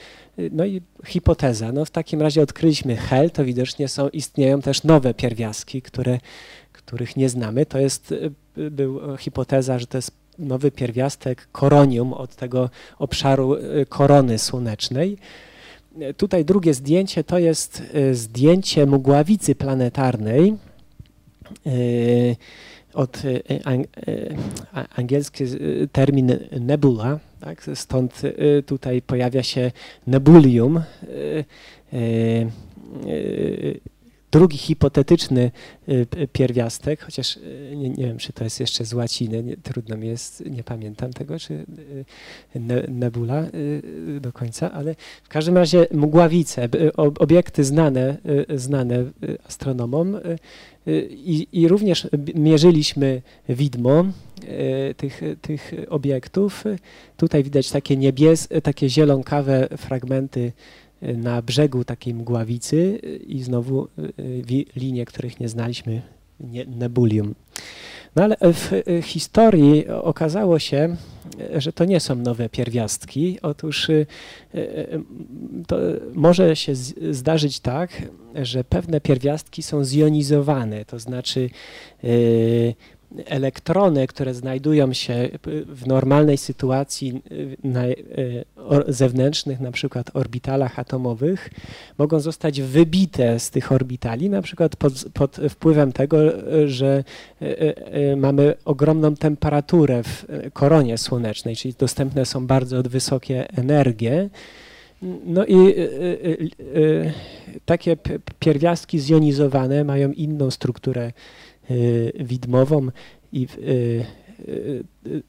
no 0.52 0.64
i 0.64 0.80
hipoteza. 1.04 1.72
No 1.72 1.84
w 1.84 1.90
takim 1.90 2.22
razie 2.22 2.42
odkryliśmy 2.42 2.96
hel, 2.96 3.30
to 3.30 3.44
widocznie 3.44 3.88
są, 3.88 4.08
istnieją 4.08 4.62
też 4.62 4.84
nowe 4.84 5.14
pierwiastki, 5.14 5.82
które, 5.82 6.18
których 6.72 7.16
nie 7.16 7.28
znamy. 7.28 7.66
To 7.66 7.78
jest 7.78 8.14
był 8.70 9.16
hipoteza, 9.16 9.78
że 9.78 9.86
to 9.86 9.98
jest 9.98 10.10
nowy 10.38 10.70
pierwiastek 10.70 11.48
koronium 11.52 12.12
od 12.12 12.36
tego 12.36 12.70
obszaru 12.98 13.54
y, 13.54 13.86
korony 13.88 14.38
słonecznej. 14.38 15.18
Tutaj 16.16 16.44
drugie 16.44 16.74
zdjęcie 16.74 17.24
to 17.24 17.38
jest 17.38 17.82
y, 17.94 18.14
zdjęcie 18.14 18.86
mgławicy 18.86 19.54
planetarnej 19.54 20.56
od 22.94 23.22
angielski 24.96 25.44
termin 25.92 26.38
nebula, 26.60 27.18
tak? 27.40 27.70
Stąd 27.74 28.24
y, 28.24 28.62
tutaj 28.66 29.02
pojawia 29.02 29.42
się 29.42 29.72
nebulium. 30.06 30.82
Y, 34.36 34.38
y, 34.38 34.38
drugi 34.38 34.58
hipotetyczny 34.58 35.50
pierwiastek, 36.32 37.02
chociaż 37.02 37.38
nie, 37.76 37.90
nie, 37.90 38.06
wiem, 38.06 38.18
czy 38.18 38.32
to 38.32 38.44
jest 38.44 38.60
jeszcze 38.60 38.84
z 38.84 38.94
łaciny, 38.94 39.42
nie, 39.42 39.56
trudno 39.56 39.96
mi 39.96 40.08
jest, 40.08 40.44
nie 40.46 40.64
pamiętam 40.64 41.12
tego, 41.12 41.38
czy 41.38 41.66
nebula 42.88 43.46
do 44.20 44.32
końca, 44.32 44.72
ale 44.72 44.94
w 45.24 45.28
każdym 45.28 45.56
razie 45.56 45.86
mgławice, 45.90 46.68
obiekty 46.96 47.64
znane, 47.64 48.16
znane 48.54 49.04
astronomom, 49.44 50.16
i, 51.10 51.48
I, 51.52 51.68
również 51.68 52.08
mierzyliśmy 52.34 53.22
widmo 53.48 54.04
tych, 54.96 55.20
tych 55.42 55.72
obiektów. 55.88 56.64
Tutaj 57.16 57.44
widać 57.44 57.70
takie 57.70 57.96
niebies, 57.96 58.48
takie 58.62 58.88
zielonkawe 58.88 59.68
fragmenty 59.76 60.52
na 61.02 61.42
brzegu 61.42 61.84
takiej 61.84 62.14
mgławicy 62.14 62.96
i 63.26 63.42
znowu 63.42 63.84
e, 63.84 63.88
linie, 64.76 65.04
których 65.04 65.40
nie 65.40 65.48
znaliśmy, 65.48 66.02
nebulium. 66.66 67.34
No 68.16 68.22
ale 68.22 68.36
w 68.40 68.82
historii 69.02 69.88
okazało 69.88 70.58
się, 70.58 70.96
że 71.54 71.72
to 71.72 71.84
nie 71.84 72.00
są 72.00 72.14
nowe 72.14 72.48
pierwiastki. 72.48 73.38
Otóż 73.42 73.90
może 76.14 76.56
się 76.56 76.74
zdarzyć 77.10 77.60
tak, 77.60 78.02
że 78.34 78.64
pewne 78.64 79.00
pierwiastki 79.00 79.62
są 79.62 79.84
zjonizowane, 79.84 80.84
to 80.84 80.98
znaczy 80.98 81.50
elektrony, 83.24 84.06
które 84.06 84.34
znajdują 84.34 84.92
się 84.92 85.28
w 85.66 85.86
normalnej 85.86 86.36
sytuacji 86.38 87.22
na 87.64 87.82
zewnętrznych, 88.88 89.60
na 89.60 89.72
przykład 89.72 90.10
orbitalach 90.14 90.78
atomowych, 90.78 91.50
mogą 91.98 92.20
zostać 92.20 92.60
wybite 92.60 93.38
z 93.38 93.50
tych 93.50 93.72
orbitali, 93.72 94.30
na 94.30 94.42
przykład 94.42 94.76
pod, 94.76 94.92
pod 95.14 95.36
wpływem 95.50 95.92
tego, 95.92 96.18
że 96.66 97.04
e, 97.42 97.76
e, 97.92 98.16
mamy 98.16 98.54
ogromną 98.64 99.16
temperaturę 99.16 100.02
w 100.02 100.26
koronie 100.52 100.98
słonecznej, 100.98 101.56
czyli 101.56 101.74
dostępne 101.78 102.26
są 102.26 102.46
bardzo 102.46 102.82
wysokie 102.82 103.50
energie. 103.50 104.28
No 105.26 105.46
i 105.46 105.74
takie 107.64 107.96
pierwiastki 108.38 108.98
zjonizowane 108.98 109.84
mają 109.84 110.12
inną 110.12 110.50
strukturę 110.50 111.12
widmową 112.14 112.88
i 113.32 113.46
y, 113.58 114.04
y, 114.48 115.22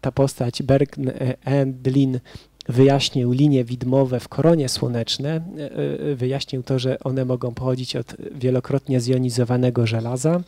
ta 0.00 0.12
postać 0.12 0.62
Berg 0.62 0.96
Endlin 1.44 2.20
wyjaśnił 2.68 3.32
linie 3.32 3.64
widmowe 3.64 4.20
w 4.20 4.28
koronie 4.28 4.68
słoneczne, 4.68 5.40
wyjaśnił 6.16 6.62
to, 6.62 6.78
że 6.78 6.98
one 6.98 7.24
mogą 7.24 7.54
pochodzić 7.54 7.96
od 7.96 8.16
wielokrotnie 8.34 9.00
zjonizowanego 9.00 9.86
żelaza. 9.86 10.40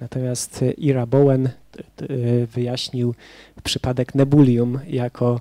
Natomiast 0.00 0.64
Ira 0.78 1.06
Bowen 1.06 1.48
wyjaśnił 2.54 3.14
przypadek 3.64 4.14
nebulium 4.14 4.78
jako 4.88 5.40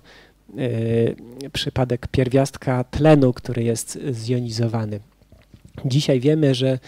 przypadek 1.53 2.07
pierwiastka 2.07 2.83
tlenu, 2.83 3.33
który 3.33 3.63
jest 3.63 3.99
zjonizowany. 4.11 4.99
Dzisiaj 5.85 6.19
wiemy, 6.19 6.55
że 6.55 6.67
Y, 6.73 6.79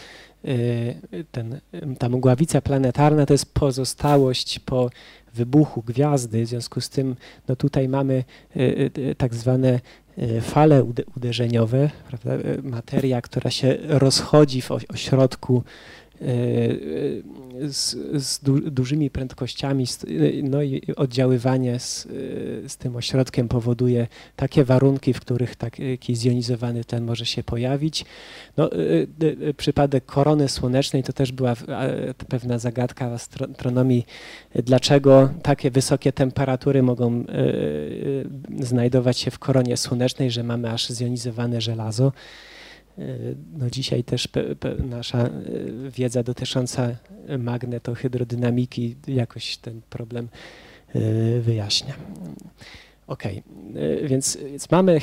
ten, 1.31 1.59
ta 1.99 2.09
mgławica 2.09 2.61
planetarna 2.61 3.25
to 3.25 3.33
jest 3.33 3.53
pozostałość 3.53 4.59
po 4.59 4.89
wybuchu 5.33 5.81
gwiazdy, 5.81 6.45
w 6.45 6.47
związku 6.47 6.81
z 6.81 6.89
tym 6.89 7.15
no 7.47 7.55
tutaj 7.55 7.87
mamy 7.87 8.23
y, 8.55 8.91
y, 8.97 9.15
tak 9.15 9.35
zwane 9.35 9.79
fale 10.41 10.83
uderzeniowe, 11.15 11.89
prawda? 12.07 12.31
materia, 12.63 13.21
która 13.21 13.51
się 13.51 13.77
rozchodzi 13.87 14.61
w 14.61 14.71
ośrodku 14.71 15.63
z, 17.69 17.97
z 18.23 18.39
du, 18.43 18.71
dużymi 18.71 19.09
prędkościami, 19.09 19.85
no 20.43 20.61
i 20.61 20.81
oddziaływanie 20.95 21.79
z, 21.79 22.07
z 22.67 22.77
tym 22.77 22.95
ośrodkiem 22.95 23.47
powoduje 23.47 24.07
takie 24.35 24.63
warunki, 24.63 25.13
w 25.13 25.19
których 25.19 25.55
taki 25.55 26.15
zjonizowany 26.15 26.83
ten 26.83 27.03
może 27.03 27.25
się 27.25 27.43
pojawić. 27.43 28.05
No, 28.57 28.69
przypadek 29.57 30.05
korony 30.05 30.49
słonecznej 30.49 31.03
to 31.03 31.13
też 31.13 31.31
była 31.31 31.55
pewna 32.29 32.59
zagadka 32.59 33.09
w 33.09 33.13
astronomii, 33.13 34.05
dlaczego 34.55 35.29
takie 35.43 35.71
wysokie 35.71 36.11
temperatury 36.11 36.83
mogą 36.83 37.25
znajdować 38.59 39.17
się 39.17 39.31
w 39.31 39.39
koronie 39.39 39.77
słonecznej, 39.77 40.31
że 40.31 40.43
mamy 40.43 40.71
aż 40.71 40.89
zjonizowane 40.89 41.61
żelazo. 41.61 42.11
No 43.57 43.69
dzisiaj 43.69 44.03
też 44.03 44.27
pe, 44.27 44.55
pe, 44.55 44.75
nasza 44.75 45.19
e, 45.19 45.31
wiedza 45.89 46.23
dotycząca 46.23 46.95
magnetohydrodynamiki 47.39 48.95
jakoś 49.07 49.57
ten 49.57 49.81
problem 49.89 50.27
e, 50.95 50.99
wyjaśnia. 51.39 51.93
Ok, 53.07 53.25
e, 53.25 53.39
więc, 54.07 54.37
więc 54.37 54.71
mamy 54.71 54.99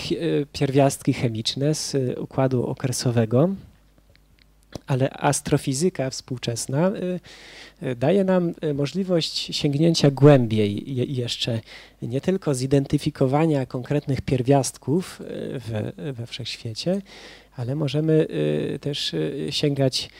pierwiastki 0.53 1.13
chemiczne 1.13 1.75
z 1.75 1.97
układu 2.19 2.67
okresowego, 2.67 3.49
ale 4.87 5.11
astrofizyka 5.11 6.11
współczesna 6.11 6.93
daje 7.97 8.25
nam 8.25 8.55
możliwość 8.75 9.57
sięgnięcia 9.57 10.11
głębiej 10.11 10.97
jeszcze, 11.15 11.61
nie 12.03 12.21
tylko 12.21 12.55
zidentyfikowania 12.55 13.67
konkretnych 13.67 14.21
pierwiastków 14.21 15.23
we, 15.69 16.13
we 16.13 16.27
wszechświecie, 16.27 17.03
ale 17.57 17.75
możemy 17.75 18.27
y, 18.75 18.79
też 18.79 19.15
y, 19.15 19.47
sięgać 19.51 20.11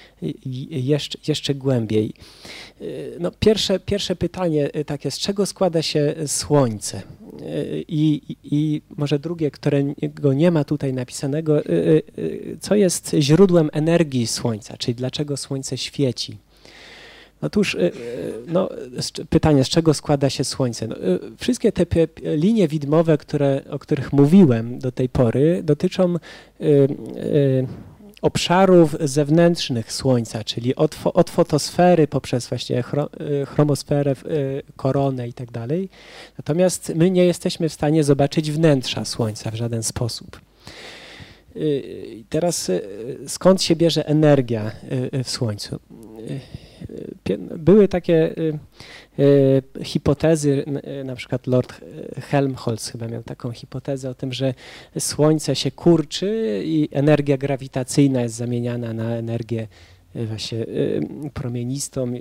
jeszcze, 0.71 1.19
jeszcze 1.29 1.55
głębiej. 1.55 2.13
Y, 2.81 3.17
no 3.21 3.31
pierwsze, 3.41 3.81
pierwsze 3.81 4.17
pytanie 4.17 4.71
takie, 4.87 5.11
z 5.11 5.19
czego 5.19 5.47
składa 5.47 5.83
się 5.83 6.15
Słońce? 6.27 7.03
I, 7.89 8.37
I 8.45 8.83
może 8.97 9.19
drugie, 9.19 9.51
którego 9.51 10.33
nie 10.33 10.51
ma 10.51 10.65
tutaj 10.65 10.93
napisanego, 10.93 11.63
co 12.61 12.75
jest 12.75 13.17
źródłem 13.19 13.71
energii 13.73 14.27
Słońca, 14.27 14.77
czyli 14.77 14.95
dlaczego 14.95 15.37
Słońce 15.37 15.79
świeci? 15.79 16.37
Otóż 17.43 17.75
y, 17.75 17.79
y, 17.79 17.93
no, 18.47 18.69
pytanie, 19.31 19.65
z 19.65 19.69
czego 19.69 19.95
składa 19.95 20.31
się 20.31 20.45
Słońce? 20.45 20.87
No, 20.87 20.97
y, 20.97 21.19
wszystkie 21.39 21.73
te 21.73 21.87
linie 22.23 22.69
widmowe, 22.69 23.19
które, 23.19 23.63
o 23.71 23.79
których 23.79 24.13
mówiłem 24.13 24.79
do 24.79 24.93
tej 24.93 25.09
pory, 25.09 25.63
dotyczą 25.63 26.17
obszarów 28.23 28.97
zewnętrznych 29.01 29.93
Słońca, 29.93 30.45
czyli 30.45 30.77
od, 30.77 30.97
od 31.05 31.31
fotosfery 31.31 32.07
poprzez 32.07 32.49
właśnie 32.49 32.85
chromosferę, 33.47 34.15
koronę 34.77 35.29
i 35.29 35.33
tak 35.33 35.51
dalej. 35.51 35.89
Natomiast 36.39 36.93
my 36.97 37.11
nie 37.11 37.25
jesteśmy 37.25 37.69
w 37.69 37.73
stanie 37.73 38.05
zobaczyć 38.05 38.51
wnętrza 38.53 39.05
Słońca 39.05 39.51
w 39.51 39.55
żaden 39.55 39.83
sposób. 39.83 40.41
Teraz 42.29 42.71
skąd 43.27 43.63
się 43.63 43.77
bierze 43.77 44.07
energia 44.07 44.71
w 45.25 45.31
Słońcu? 45.31 45.79
Były 47.59 47.89
takie 47.89 48.39
y, 48.39 48.59
y, 49.19 49.85
hipotezy, 49.85 50.65
y, 51.01 51.05
na 51.05 51.17
przykład 51.17 51.47
Lord 51.47 51.81
Helmholtz 52.21 52.93
chyba 52.93 53.09
miał 53.09 53.23
taką 53.23 53.53
hipotezę 53.53 54.11
o 54.11 54.15
tym, 54.15 54.33
że 54.33 54.55
Słońce 54.99 55.57
się 55.57 55.71
kurczy 55.71 56.63
i 56.65 56.89
energia 56.93 57.37
grawitacyjna 57.37 58.23
jest 58.23 58.35
zamieniana 58.35 58.93
na 58.93 59.17
energię 59.17 59.69
właśnie 60.15 60.67
promienistą 61.35 62.13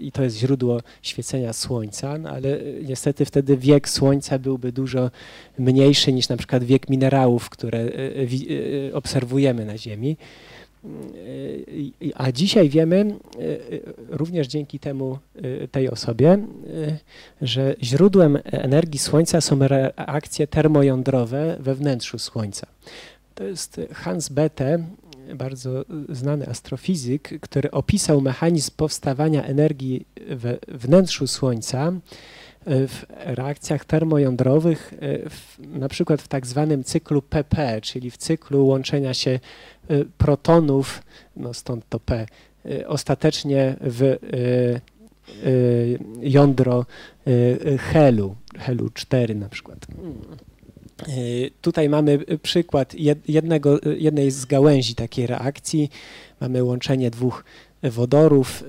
i 0.00 0.10
to 0.12 0.22
jest 0.22 0.36
źródło 0.36 0.80
świecenia 1.02 1.52
Słońca, 1.52 2.18
no 2.18 2.30
ale 2.30 2.58
niestety 2.82 3.24
wtedy 3.24 3.56
wiek 3.56 3.88
Słońca 3.88 4.38
byłby 4.38 4.72
dużo 4.72 5.10
mniejszy 5.58 6.12
niż 6.12 6.28
na 6.28 6.36
przykład 6.36 6.64
wiek 6.64 6.88
minerałów, 6.88 7.50
które 7.50 7.88
obserwujemy 8.92 9.64
na 9.64 9.78
Ziemi. 9.78 10.16
A 12.14 12.32
dzisiaj 12.32 12.68
wiemy, 12.68 12.96
e, 13.00 14.16
również 14.16 14.48
dzięki 14.48 14.78
temu, 14.78 15.18
tej 15.70 15.90
osobie, 15.90 16.38
że 17.42 17.76
źródłem 17.82 18.38
energii 18.44 18.98
Słońca 18.98 19.40
są 19.40 19.58
reakcje 19.58 20.46
termojądrowe 20.46 21.56
we 21.60 21.74
wnętrzu 21.74 22.18
Słońca. 22.18 22.66
To 23.34 23.44
jest 23.44 23.80
Hans 23.92 24.28
Bethe, 24.28 24.84
bardzo 25.34 25.84
znany 26.08 26.48
astrofizyk, 26.48 27.40
który 27.40 27.70
opisał 27.70 28.20
mechanizm 28.20 28.70
powstawania 28.76 29.44
energii 29.44 30.06
we 30.28 30.58
wnętrzu 30.68 31.26
Słońca 31.26 31.92
w 32.66 33.02
reakcjach 33.24 33.84
termojądrowych, 33.84 34.94
w, 35.30 35.58
na 35.78 35.88
przykład 35.88 36.22
w 36.22 36.28
tak 36.28 36.46
zwanym 36.46 36.84
cyklu 36.84 37.22
PP, 37.22 37.80
czyli 37.80 38.10
w 38.10 38.16
cyklu 38.16 38.66
łączenia 38.66 39.14
się 39.14 39.40
Y, 39.90 40.04
protonów, 40.18 41.02
no 41.36 41.54
stąd 41.54 41.88
to 41.88 42.00
P, 42.00 42.26
ostatecznie 42.86 43.76
w 43.80 44.16
jądro 46.20 46.86
helu, 47.78 48.36
helu 48.58 48.90
4 48.94 49.34
na 49.34 49.48
przykład. 49.48 49.86
Tutaj 51.60 51.88
mamy 51.88 52.18
przykład 52.42 52.94
jednego, 53.28 53.80
jednej 53.96 54.30
z 54.30 54.44
gałęzi 54.44 54.94
takiej 54.94 55.26
reakcji. 55.26 55.90
Mamy 56.40 56.64
łączenie 56.64 57.10
dwóch 57.10 57.44
wodorów, 57.90 58.64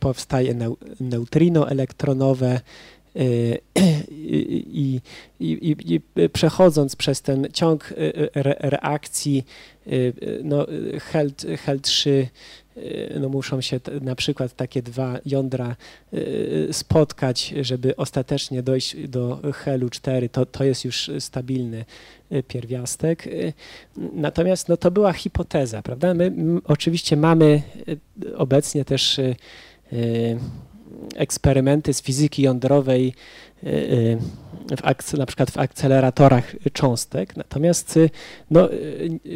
powstaje 0.00 0.54
neutrino 1.00 1.70
elektronowe, 1.70 2.60
Y, 3.16 3.58
I, 4.10 5.00
i, 5.40 5.76
i, 5.94 6.00
przechodząc 6.28 6.96
przez 6.96 7.22
ten 7.22 7.48
ciąg 7.52 7.92
y, 7.92 7.94
y, 7.94 8.30
re, 8.34 8.56
reakcji, 8.58 9.44
no, 10.44 10.66
HEL, 11.00 11.32
HEL 11.64 11.80
3 11.80 12.28
no 13.20 13.28
muszą 13.28 13.60
się 13.60 13.80
na 14.00 14.14
przykład 14.14 14.56
takie 14.56 14.82
dwa 14.82 15.18
jądra 15.26 15.76
spotkać, 16.72 17.54
żeby 17.60 17.96
ostatecznie 17.96 18.62
dojść 18.62 19.08
do 19.08 19.40
HELu 19.54 19.90
4, 19.90 20.28
to, 20.28 20.46
to 20.46 20.64
jest 20.64 20.84
już 20.84 21.10
stabilny 21.18 21.84
pierwiastek. 22.48 23.28
Natomiast 23.96 24.68
no, 24.68 24.76
to 24.76 24.90
była 24.90 25.12
hipoteza, 25.12 25.82
prawda? 25.82 26.14
My 26.14 26.32
oczywiście 26.64 27.16
mamy 27.16 27.62
obecnie 28.36 28.84
też 28.84 29.20
eksperymenty 31.14 31.94
z 31.94 32.02
fizyki 32.02 32.42
jądrowej 32.42 33.14
y, 34.70 34.74
y, 34.74 34.76
w 34.76 35.18
na 35.18 35.26
przykład 35.26 35.50
w 35.50 35.58
akceleratorach 35.58 36.56
cząstek. 36.72 37.36
Natomiast 37.36 37.96
y, 37.96 38.10
no, 38.50 38.68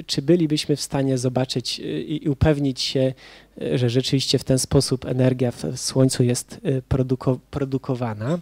czy 0.07 0.23
bylibyśmy 0.23 0.77
w 0.77 0.81
stanie 0.81 1.19
zobaczyć 1.19 1.81
i 2.09 2.29
upewnić 2.29 2.81
się, 2.81 3.15
że 3.75 3.91
rzeczywiście 3.91 4.39
w 4.39 4.45
ten 4.45 4.59
sposób 4.59 5.05
energia 5.05 5.51
w 5.51 5.65
Słońcu 5.77 6.23
jest 6.23 6.61
produko 6.89 7.39
produkowana? 7.51 8.39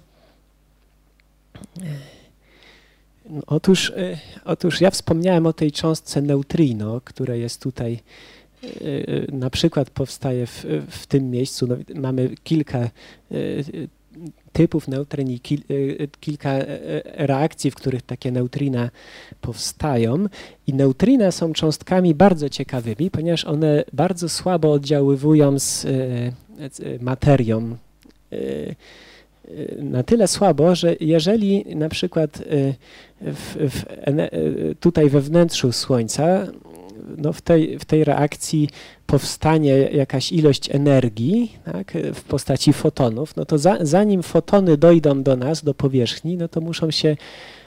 No, 3.31 3.43
otóż, 3.47 3.93
otóż 4.45 4.81
ja 4.81 4.91
wspomniałem 4.91 5.47
o 5.47 5.53
tej 5.53 5.73
cząstce 5.73 6.23
neutrino, 6.23 7.01
które 7.05 7.39
jest 7.39 7.63
tutaj 7.63 7.99
Y, 8.65 9.27
na 9.33 9.51
przykład 9.51 9.91
powstaje 9.91 10.47
w, 10.47 10.65
w 10.91 11.07
tym 11.07 11.31
miejscu, 11.31 11.67
no, 11.67 11.77
mamy 11.95 12.31
kilka 12.45 12.91
y, 13.33 13.89
typów 14.57 14.89
neutrin 14.89 15.31
i 15.31 15.41
kil, 15.41 15.61
y, 15.71 16.09
kilka 16.21 16.53
reakcji, 17.05 17.71
w 17.71 17.75
których 17.75 18.03
takie 18.03 18.33
neutrina 18.33 18.91
powstają. 19.41 20.27
I 20.67 20.75
neutrina 20.75 21.33
są 21.33 21.53
cząstkami 21.53 22.15
bardzo 22.15 22.49
ciekawymi, 22.49 23.11
ponieważ 23.11 23.45
one 23.45 23.85
bardzo 23.93 24.29
słabo 24.29 24.73
oddziaływują 24.73 25.59
z 25.59 25.87
materią. 27.01 27.77
Na 29.79 30.03
tyle 30.03 30.29
słabo, 30.29 30.75
że 30.75 30.97
jeżeli 31.01 31.77
na 31.77 31.89
przykład 31.89 32.43
w, 33.21 33.57
w, 33.71 33.85
tutaj 34.81 35.11
we 35.11 35.21
wnętrzu 35.21 35.73
Słońca 35.73 36.47
no 37.17 37.33
w, 37.33 37.43
tej, 37.43 37.79
w 37.79 37.85
tej 37.85 38.05
reakcji 38.05 38.69
powstanie 39.07 39.73
jakaś 39.79 40.33
ilość 40.33 40.71
energii 40.75 41.53
tak, 41.73 41.93
w 42.15 42.23
postaci 42.23 42.73
fotonów, 42.73 43.37
no 43.37 43.45
to 43.45 43.59
za, 43.59 43.79
zanim 43.81 44.23
fotony 44.23 44.77
dojdą 44.77 45.23
do 45.23 45.37
nas, 45.37 45.65
do 45.65 45.75
powierzchni, 45.75 46.37
no 46.37 46.49
to 46.49 46.61
muszą 46.61 46.91
się 46.91 47.17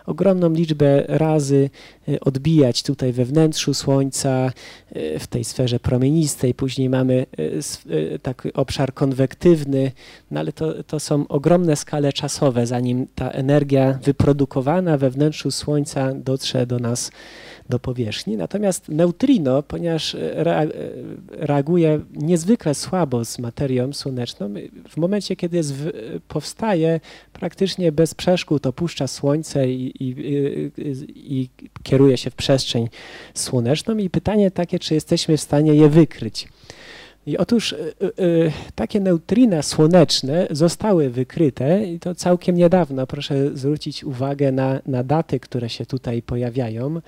ogromną 0.10 0.50
liczbę 0.50 1.04
razy 1.08 1.70
y, 2.10 2.20
odbijać 2.20 2.84
tutaj 2.84 3.13
we 3.13 3.26
wnętrzu 3.26 3.74
Słońca, 3.74 4.52
y, 4.96 5.20
w 5.20 5.28
tej 5.28 5.44
sferze 5.44 5.80
promienistej. 5.80 6.54
Później 6.54 6.89
mamy 6.89 7.26
y, 7.39 8.20
taki 8.20 8.54
obszar 8.54 8.94
konwektywny, 8.94 9.92
no 10.32 10.39
ale 10.39 10.52
to, 10.54 10.84
to 10.84 11.00
są 11.00 11.28
ogromne 11.28 11.76
skale 11.76 12.13
czasowe, 12.13 12.68
zanim 12.68 13.08
ta 13.15 13.30
energia 13.30 14.00
wyprodukowana 14.04 14.98
we 14.98 15.10
wnętrzu 15.10 15.52
Słońca 15.52 16.13
dotrze 16.13 16.65
do 16.65 16.80
nas 16.80 17.12
do 17.69 17.79
powierzchni. 17.79 18.38
Natomiast 18.38 18.89
neutrino, 18.89 19.63
ponieważ 19.63 20.15
reaguje 21.29 21.99
niezwykle 22.13 22.75
słabo 22.75 23.25
z 23.25 23.39
materią 23.39 23.93
słoneczną, 23.93 24.53
w 24.89 24.97
momencie, 24.97 25.36
kiedy 25.36 25.58
jest 25.58 25.73
w, 25.73 25.91
powstaje, 26.27 26.99
praktycznie 27.34 27.91
bez 27.91 28.15
przeszkód 28.15 28.67
opuszcza 28.67 29.08
Słońce 29.08 29.69
i, 29.69 30.03
i, 30.03 30.15
i, 31.15 31.49
kieruje 31.84 32.17
się 32.17 32.29
w 32.29 32.36
przestrzeń 32.36 32.89
słoneczną. 33.34 33.97
I 33.97 34.10
pytanie 34.10 34.51
takie, 34.51 34.79
czy 34.79 34.93
jesteśmy 34.93 35.38
w 35.38 35.41
stanie 35.41 35.73
je 35.73 35.89
wykryć. 35.89 36.47
I 37.25 37.38
otóż 37.38 37.71
y, 37.71 37.93
y, 38.19 38.51
takie 38.75 38.99
neutrina 38.99 39.62
słoneczne 39.62 40.47
zostały 40.51 41.10
wykryte 41.10 41.86
i 41.86 41.99
to 41.99 42.15
całkiem 42.15 42.55
niedawno. 42.55 43.08
Proszę 43.08 43.58
zwrócić 43.58 44.03
uwagę 44.03 44.51
na, 44.51 44.79
na 44.86 45.03
daty, 45.03 45.39
które 45.39 45.69
się 45.69 45.86
tutaj 45.86 46.21
pojawiają. 46.21 47.01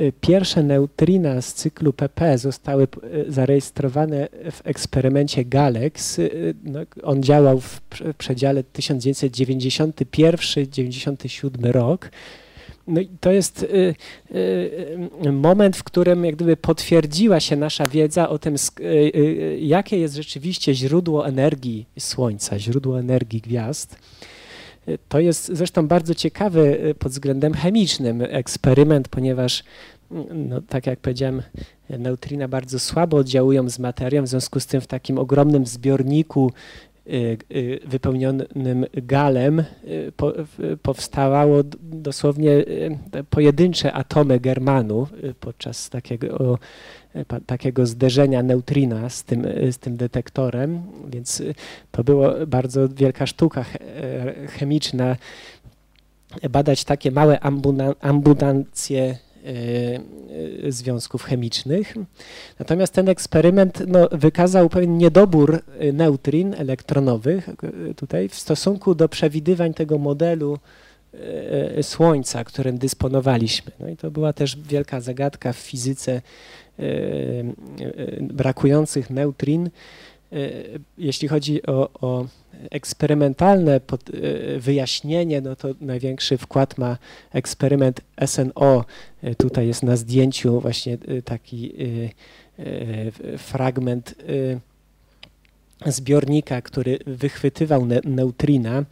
Y, 0.00 0.12
pierwsze 0.20 0.62
neutrina 0.62 1.42
z 1.42 1.54
cyklu 1.54 1.92
PP 1.92 2.38
zostały 2.38 2.88
zarejestrowane 3.28 4.28
w 4.50 4.60
eksperymencie 4.64 5.44
GALEX. 5.44 6.20
No, 6.64 6.80
on 7.02 7.22
działał 7.22 7.60
w 7.60 7.80
przedziale 8.18 8.64
1991-97 8.74 11.72
rok. 11.72 12.10
No 12.86 13.00
i 13.00 13.08
to 13.20 13.32
jest 13.32 13.62
y, 13.62 13.94
y, 15.26 15.32
moment, 15.32 15.76
w 15.76 15.84
którym 15.84 16.24
jak 16.24 16.36
gdyby 16.36 16.56
potwierdziła 16.56 17.40
się 17.40 17.56
nasza 17.56 17.86
wiedza 17.86 18.28
o 18.28 18.38
tym, 18.38 18.56
y, 18.80 19.58
jakie 19.60 19.98
jest 19.98 20.14
rzeczywiście 20.14 20.74
źródło 20.74 21.26
energii 21.26 21.86
Słońca, 21.98 22.58
źródło 22.58 23.00
energii 23.00 23.40
gwiazd. 23.40 23.96
To 25.08 25.20
jest 25.20 25.46
zresztą 25.46 25.88
bardzo 25.88 26.14
ciekawy 26.14 26.94
pod 26.98 27.12
względem 27.12 27.54
chemicznym 27.54 28.22
eksperyment, 28.28 29.08
ponieważ, 29.08 29.64
no, 30.34 30.60
tak 30.68 30.86
jak 30.86 31.00
powiedziałem, 31.00 31.42
neutrina 31.90 32.48
bardzo 32.48 32.78
słabo 32.78 33.16
oddziałują 33.16 33.70
z 33.70 33.78
materią, 33.78 34.22
w 34.22 34.28
związku 34.28 34.60
z 34.60 34.66
tym 34.66 34.80
w 34.80 34.86
takim 34.86 35.18
ogromnym 35.18 35.66
zbiorniku 35.66 36.50
Y, 36.50 36.91
y, 36.91 36.91
wypełnionym 37.84 38.86
galem 38.92 39.60
y, 39.60 40.12
powstawało 40.82 41.62
dosłownie 41.82 42.64
pojedyncze 43.30 43.92
atomy 43.92 44.40
germanu 44.40 45.06
podczas 45.40 45.90
takiego, 45.90 46.58
takiego 47.46 47.86
zderzenia 47.86 48.42
neutrina 48.42 49.08
z 49.08 49.24
tym, 49.24 49.46
z 49.70 49.78
tym 49.78 49.96
detektorem, 49.96 50.82
więc 51.08 51.42
to 51.90 52.04
była 52.04 52.46
bardzo 52.46 52.88
wielka 52.88 53.26
sztuka 53.26 53.64
chemiczna 54.48 55.16
badać 56.50 56.84
takie 56.84 57.10
małe 57.10 57.40
ambunancje 58.00 59.14
Y, 59.14 59.31
związków 60.68 61.24
chemicznych. 61.24 61.94
Natomiast 62.58 62.92
ten 62.92 63.08
eksperyment 63.08 63.82
no, 63.86 64.08
wykazał 64.12 64.68
pewien 64.68 64.98
niedobór 64.98 65.62
y, 65.82 65.92
neutrin 65.92 66.54
elektronowych 66.54 67.48
tutaj 67.96 68.28
w 68.28 68.34
stosunku 68.34 68.94
do 68.94 69.08
przewidywań 69.08 69.74
tego 69.74 69.98
modelu 69.98 70.58
Słońca, 71.82 72.44
którym 72.44 72.78
dysponowaliśmy. 72.78 73.72
No 73.80 73.88
i 73.88 73.96
to 73.96 74.10
była 74.10 74.32
też 74.32 74.56
wielka 74.56 75.00
zagadka 75.00 75.52
w 75.52 75.56
fizyce 75.56 76.22
brakujących 78.20 79.10
neutrin. 79.10 79.70
Jeśli 80.98 81.28
chodzi 81.28 81.66
o, 81.66 81.90
o 82.00 82.26
eksperymentalne 82.70 83.80
pod, 83.80 84.10
e, 84.10 84.12
wyjaśnienie, 84.58 85.40
no 85.40 85.56
to 85.56 85.68
największy 85.80 86.38
wkład 86.38 86.78
ma 86.78 86.98
eksperyment 87.32 88.00
SNO. 88.26 88.84
E, 89.22 89.34
tutaj 89.34 89.66
jest 89.66 89.82
na 89.82 89.96
zdjęciu 89.96 90.60
właśnie 90.60 90.94
e, 90.94 91.22
taki 91.22 91.72
fragment 93.38 94.14
zbiornika, 95.86 96.62
który 96.62 96.98
wychwytywał 97.06 97.86
ne 97.86 98.00
neutrina. 98.04 98.84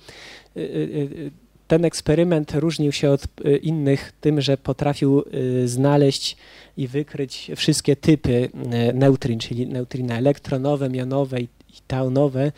Ten 1.70 1.85
eksperyment 1.85 2.54
różnił 2.54 2.92
się 2.92 3.11
od 3.11 3.26
innych 3.62 4.12
tym, 4.20 4.40
że 4.40 4.56
potrafił 4.56 5.24
znaleźć 5.64 6.37
i 6.76 6.88
wykryć 6.88 7.50
wszystkie 7.56 7.96
typy 7.96 8.48
neutrin, 8.94 9.38
czyli 9.38 9.66
neutrina 9.66 10.18
elektronowe, 10.18 10.88
mionowe 10.88 11.40
i 11.40 11.48
taunowe. 11.87 12.52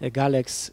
Galex 0.00 0.72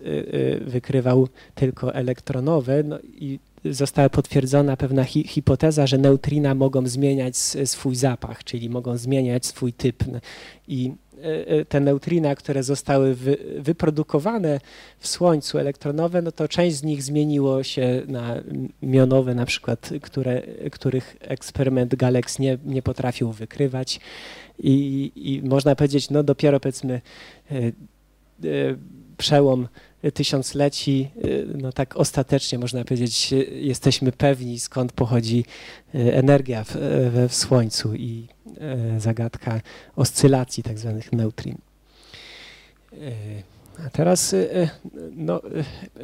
wykrywał 0.61 1.27
tylko 1.55 1.95
elektronowe 1.95 2.83
no 2.83 2.99
i 3.03 3.39
została 3.65 4.09
potwierdzona 4.09 4.77
pewna 4.77 5.03
hi 5.03 5.23
hipoteza, 5.27 5.87
że 5.87 5.97
neutrina 5.97 6.55
mogą 6.55 6.87
zmieniać 6.87 7.37
swój 7.65 7.95
zapach, 7.95 8.43
czyli 8.43 8.69
mogą 8.69 8.97
zmieniać 8.97 9.45
swój 9.45 9.73
typ. 9.73 10.03
I 10.67 10.91
te 11.69 11.79
neutrina, 11.79 12.35
które 12.35 12.63
zostały 12.63 13.15
wy, 13.15 13.37
wyprodukowane 13.59 14.59
w 14.99 15.07
Słońcu 15.07 15.57
elektronowe, 15.57 16.21
no 16.21 16.31
to 16.31 16.47
część 16.47 16.75
z 16.75 16.83
nich 16.83 17.03
zmieniło 17.03 17.63
się 17.63 18.01
na 18.07 18.35
mionowe 18.81 19.35
na 19.35 19.45
przykład, 19.45 19.89
które, 20.01 20.41
których 20.71 21.17
eksperyment 21.19 21.95
Galex 21.95 22.39
nie, 22.39 22.57
nie 22.65 22.81
potrafił 22.81 23.31
wykrywać. 23.31 23.99
I, 24.59 25.11
I 25.15 25.49
można 25.49 25.75
powiedzieć, 25.75 26.09
no 26.09 26.23
dopiero 26.23 26.59
powiedzmy 26.59 27.01
e, 27.51 27.55
przełom 29.17 29.67
tysiącleci, 30.13 31.11
y, 31.25 31.47
no 31.57 31.71
tak 31.71 31.97
ostatecznie 31.97 32.59
można 32.59 32.83
powiedzieć, 32.83 33.33
y, 33.33 33.35
jesteśmy 33.59 34.11
pewni 34.11 34.59
skąd 34.59 34.91
pochodzi 34.91 35.45
y, 35.95 36.13
energia 36.13 36.63
w, 36.63 36.75
w 37.29 37.35
Słońcu 37.35 37.95
i 37.95 38.27
zagadka 38.97 39.61
oscylacji 39.95 40.63
tak 40.63 40.79
zwanych 40.79 41.13
neutrin. 41.13 41.57
A 43.85 43.89
teraz, 43.89 44.35
no, 45.11 45.41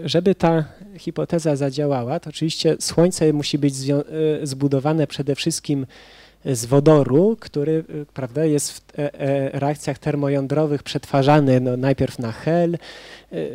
żeby 0.04 0.36
ta 0.36 0.66
hipoteza 0.98 1.56
zadziałała, 1.56 2.20
to 2.20 2.30
oczywiście 2.30 2.76
Słońce 2.80 3.34
musi 3.34 3.58
być 3.58 3.74
zbudowane 4.44 5.08
przede 5.08 5.36
wszystkim 5.36 5.86
z 6.46 6.66
wodoru, 6.66 7.38
który 7.40 7.72
y, 7.72 8.06
prawda, 8.14 8.46
jest 8.46 8.72
w 8.72 9.00
e, 9.00 9.14
e, 9.14 9.60
reakcjach 9.60 10.00
termojądrowych 10.00 10.84
przetwarzany 10.84 11.60
no, 11.60 11.78
najpierw 11.78 12.20
na 12.20 12.32
hel, 12.32 12.74
y, 12.74 12.78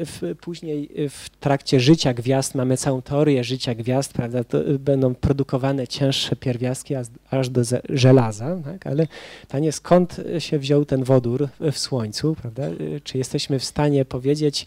w, 0.07 0.35
później 0.41 0.91
w 1.11 1.31
trakcie 1.41 1.81
życia 1.81 2.15
gwiazd 2.15 2.55
mamy 2.55 2.77
całą 2.77 3.03
teorię 3.03 3.45
życia 3.45 3.75
gwiazd, 3.75 4.13
prawda, 4.13 4.45
to 4.45 4.69
y, 4.69 4.79
będą 4.79 5.15
produkowane 5.15 5.89
cięższe 5.89 6.37
pierwiastki 6.37 6.95
aż 7.31 7.49
do 7.49 7.63
żelaza, 7.89 8.57
tak, 8.65 8.87
ale 8.87 9.07
pytanie 9.41 9.73
skąd 9.73 10.17
się 10.39 10.59
wziął 10.59 10.85
ten 10.85 11.05
wodór 11.05 11.49
w 11.73 11.79
Słońcu, 11.79 12.37
prawda, 12.43 12.63
czy 13.05 13.19
jesteśmy 13.19 13.59
w 13.59 13.65
stanie 13.65 14.05
powiedzieć, 14.05 14.67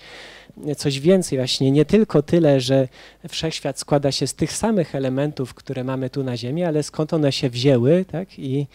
coś 0.78 1.00
więcej, 1.00 1.38
właśnie 1.38 1.72
nie 1.72 1.86
tylko 1.86 2.22
tyle, 2.22 2.62
że 2.62 2.88
wszechświat 3.30 3.80
składa 3.80 4.12
się 4.12 4.28
z 4.28 4.34
tych 4.34 4.54
samych 4.54 4.96
elementów, 4.96 5.54
które 5.54 5.84
mamy 5.84 6.10
tu 6.10 6.24
na 6.24 6.38
Ziemi, 6.38 6.64
ale 6.64 6.84
skąd 6.84 7.14
one 7.14 7.32
się 7.32 7.50
wzięły 7.50 8.06
tak? 8.12 8.40
I, 8.40 8.68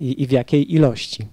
i, 0.00 0.22
i 0.22 0.26
w 0.26 0.30
jakiej 0.30 0.74
ilości. 0.74 1.26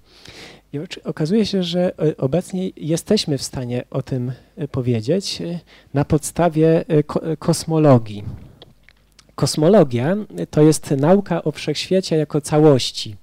I 0.72 0.78
okazuje 1.04 1.46
się, 1.46 1.62
że 1.62 1.92
e, 1.98 2.16
obecnie 2.16 2.70
jesteśmy 2.76 3.38
w 3.38 3.42
stanie 3.42 3.84
o 3.90 4.02
tym 4.02 4.32
e, 4.56 4.68
powiedzieć 4.68 5.42
e, 5.42 5.60
na 5.94 6.04
podstawie 6.04 6.84
kosmologii. 7.38 8.24
Kosmologia 9.34 10.16
to 10.50 10.62
jest 10.62 10.90
nauka 10.90 11.44
o 11.44 11.52
wszechświecie 11.52 12.16
jako 12.16 12.40
całości. 12.40 13.16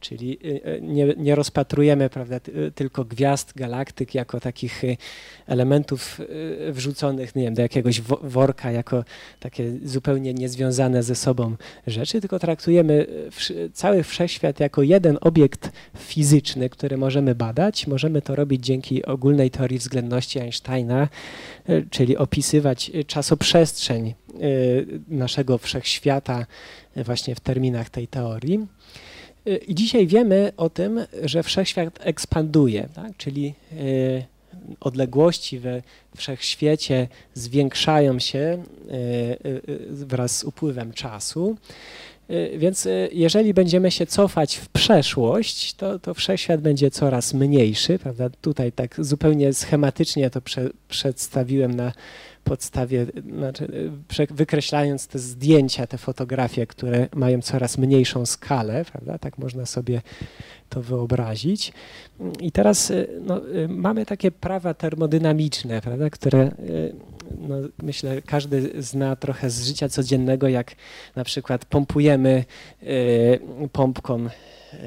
Czyli 0.00 0.38
y, 0.44 0.68
y, 0.68 0.80
nie, 0.82 1.06
nie 1.16 1.34
rozpatrujemy 1.34 2.10
prawda, 2.10 2.40
tylko 2.74 3.04
gwiazd, 3.04 3.52
galaktyk 3.56 4.14
jako 4.14 4.40
takich 4.40 4.84
y, 4.84 4.96
elementów 5.46 6.20
wrzuconych 6.70 7.36
nie 7.36 7.42
wiem, 7.42 7.54
do 7.54 7.62
jakiegoś 7.62 8.00
worka 8.22 8.70
jako 8.70 9.04
takie 9.40 9.72
zupełnie 9.84 10.34
niezwiązane 10.34 11.02
ze 11.02 11.14
sobą 11.14 11.56
rzeczy, 11.86 12.20
tylko 12.20 12.38
traktujemy 12.38 13.06
cały 13.72 14.02
wszechświat 14.02 14.60
jako 14.60 14.82
jeden 14.82 15.18
obiekt 15.20 15.70
fizyczny, 15.96 16.70
który 16.70 16.96
możemy 16.96 17.34
badać. 17.34 17.86
Możemy 17.86 18.22
to 18.22 18.36
robić 18.36 18.64
dzięki 18.64 19.04
ogólnej 19.04 19.50
teorii 19.50 19.78
względności 19.78 20.38
Einsteina, 20.38 21.08
czyli 21.90 22.16
opisywać 22.16 22.90
czasoprzestrzeń 23.06 24.14
naszego 25.08 25.58
wszechświata 25.58 26.46
właśnie 26.96 27.34
w 27.34 27.40
terminach 27.40 27.90
tej 27.90 28.08
teorii. 28.08 28.66
I 29.66 29.74
dzisiaj 29.74 30.06
wiemy 30.06 30.52
o 30.56 30.70
tym, 30.70 31.00
że 31.22 31.42
wszechświat 31.42 31.98
ekspanduje, 32.00 32.88
tak? 32.94 33.16
czyli 33.16 33.54
y, 33.72 34.24
odległości 34.80 35.58
we 35.58 35.82
wszechświecie 36.16 37.08
zwiększają 37.34 38.18
się 38.18 38.38
y, 38.38 38.94
y, 39.48 39.60
wraz 39.90 40.38
z 40.38 40.44
upływem 40.44 40.92
czasu. 40.92 41.56
Więc 42.56 42.88
jeżeli 43.12 43.54
będziemy 43.54 43.90
się 43.90 44.06
cofać 44.06 44.56
w 44.56 44.68
przeszłość, 44.68 45.74
to, 45.74 45.98
to 45.98 46.14
wszechświat 46.14 46.60
będzie 46.60 46.90
coraz 46.90 47.34
mniejszy. 47.34 47.98
Prawda? 47.98 48.30
Tutaj 48.30 48.72
tak 48.72 49.04
zupełnie 49.04 49.52
schematycznie 49.52 50.30
to 50.30 50.40
prze, 50.40 50.70
przedstawiłem 50.88 51.74
na 51.74 51.92
podstawie, 52.48 53.06
znaczy 53.36 53.90
wykreślając 54.30 55.06
te 55.06 55.18
zdjęcia, 55.18 55.86
te 55.86 55.98
fotografie, 55.98 56.66
które 56.66 57.08
mają 57.14 57.42
coraz 57.42 57.78
mniejszą 57.78 58.26
skalę, 58.26 58.84
prawda? 58.92 59.18
Tak 59.18 59.38
można 59.38 59.66
sobie 59.66 60.00
to 60.68 60.82
wyobrazić. 60.82 61.72
I 62.40 62.52
teraz 62.52 62.90
y, 62.90 63.08
no, 63.26 63.48
y, 63.48 63.68
mamy 63.68 64.06
takie 64.06 64.30
prawa 64.30 64.74
termodynamiczne, 64.74 65.80
prawda, 65.80 66.10
które 66.10 66.50
y, 66.68 66.94
no, 67.48 67.56
myślę 67.82 68.22
każdy 68.22 68.82
zna 68.82 69.16
trochę 69.16 69.50
z 69.50 69.66
życia 69.66 69.88
codziennego, 69.88 70.48
jak 70.48 70.74
na 71.16 71.24
przykład 71.24 71.64
pompujemy 71.64 72.44
pompką 73.72 74.28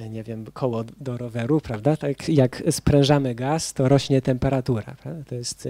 nie 0.09 0.23
wiem, 0.23 0.45
koło 0.53 0.83
do 0.99 1.17
roweru, 1.17 1.61
prawda? 1.61 1.97
Tak 1.97 2.29
jak 2.29 2.63
sprężamy 2.71 3.35
gaz, 3.35 3.73
to 3.73 3.89
rośnie 3.89 4.21
temperatura. 4.21 4.95
Prawda? 5.03 5.23
To 5.29 5.35
jest 5.35 5.67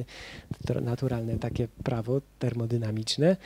e, 0.76 0.82
naturalne 0.82 1.40
takie 1.40 1.68
prawo 1.84 2.22
termodynamiczne. 2.40 3.38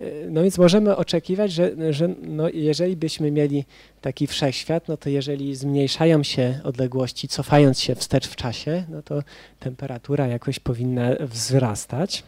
E, 0.00 0.30
no 0.30 0.42
więc 0.42 0.58
możemy 0.58 0.96
oczekiwać, 0.96 1.52
że, 1.52 1.92
że 1.92 2.08
no 2.22 2.48
jeżeli 2.48 2.96
byśmy 2.96 3.30
mieli 3.30 3.64
taki 4.00 4.26
wszechświat, 4.26 4.88
no 4.88 4.96
to 4.96 5.08
jeżeli 5.08 5.54
zmniejszają 5.54 6.22
się 6.22 6.60
odległości, 6.64 7.28
cofając 7.28 7.80
się 7.80 7.94
wstecz 7.94 8.28
w 8.28 8.36
czasie, 8.36 8.84
no 8.88 9.02
to 9.02 9.22
temperatura 9.60 10.26
jakoś 10.26 10.58
powinna 10.58 11.10
wzrastać 11.20 12.22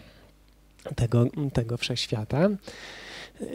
tego, 0.96 1.26
tego 1.52 1.76
wszechświata. 1.76 2.48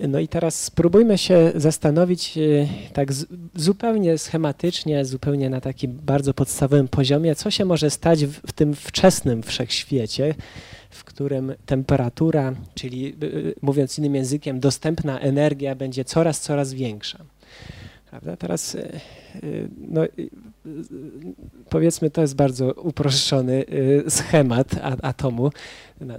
No 0.08 0.20
i 0.20 0.28
teraz 0.28 0.64
spróbujmy 0.64 1.18
się 1.18 1.52
zastanowić 1.56 2.38
e, 2.38 2.42
tak 2.94 3.14
zupełnie 3.56 4.18
schematycznie, 4.18 5.06
zupełnie 5.06 5.50
na 5.50 5.62
takim 5.62 5.92
bardzo 5.92 6.34
podstawowym 6.34 6.88
poziomie, 6.88 7.36
co 7.36 7.52
się 7.52 7.66
może 7.66 7.90
stać 7.90 8.26
w, 8.26 8.42
w 8.48 8.52
tym 8.52 8.76
wczesnym 8.76 9.44
wszechświecie, 9.44 10.36
w 10.90 11.04
którym 11.04 11.54
temperatura, 11.66 12.54
czyli 12.76 13.08
e, 13.08 13.14
mówiąc 13.62 13.98
innym 14.00 14.16
językiem, 14.16 14.60
dostępna 14.60 15.20
energia 15.20 15.76
będzie 15.76 16.06
coraz, 16.06 16.42
coraz 16.42 16.74
większa. 16.74 17.26
Prawda? 18.14 18.38
Teraz 18.38 18.76
e, 18.76 19.00
no, 19.78 20.02
powiedzmy, 21.70 22.10
to 22.10 22.22
jest 22.22 22.36
bardzo 22.36 22.74
uproszczony 22.74 23.66
schemat 24.10 24.68
atomu. 25.02 25.52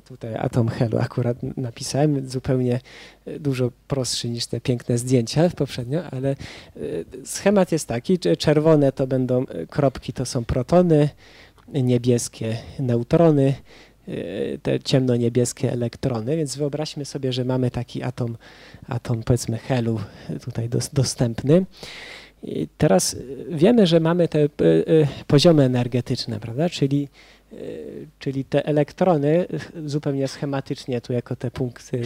Tutaj 0.05 0.35
atom 0.35 0.69
helu 0.69 0.99
akurat 0.99 1.37
napisałem, 1.57 2.29
zupełnie 2.29 2.81
dużo 3.41 3.71
prostszy 3.89 4.29
niż 4.29 4.47
te 4.47 4.61
piękne 4.61 4.99
zdjęcia 4.99 5.51
poprzednio, 5.51 6.03
ale 6.11 6.37
schemat 7.25 7.73
jest 7.73 7.89
taki, 7.89 8.19
czerwone 8.19 8.93
to 8.93 9.07
będą 9.07 9.45
kropki, 9.71 10.13
to 10.13 10.27
są 10.27 10.45
protony, 10.45 11.09
niebieskie 11.69 12.57
neutrony, 12.79 13.55
te 14.63 14.81
ciemno-niebieskie 14.81 15.73
elektrony, 15.73 16.37
więc 16.37 16.57
wyobraźmy 16.57 17.05
sobie, 17.05 17.33
że 17.33 17.45
mamy 17.45 17.71
taki 17.71 18.03
atom, 18.03 18.37
atom 18.89 19.23
powiedzmy 19.23 19.59
helu 19.59 20.01
tutaj 20.45 20.69
dostępny. 20.93 21.65
I 22.43 22.69
teraz 22.79 23.17
wiemy, 23.51 23.87
że 23.87 24.01
mamy 24.01 24.29
te 24.29 24.49
poziomy 25.27 25.63
energetyczne, 25.63 26.41
prawda? 26.41 26.69
Czyli, 26.69 27.09
czyli 28.19 28.45
te 28.45 28.67
elektrony, 28.67 29.47
zupełnie 29.87 30.29
schematycznie 30.29 31.01
tu 31.01 31.13
jako 31.13 31.37
te 31.37 31.51
punkty 31.51 32.03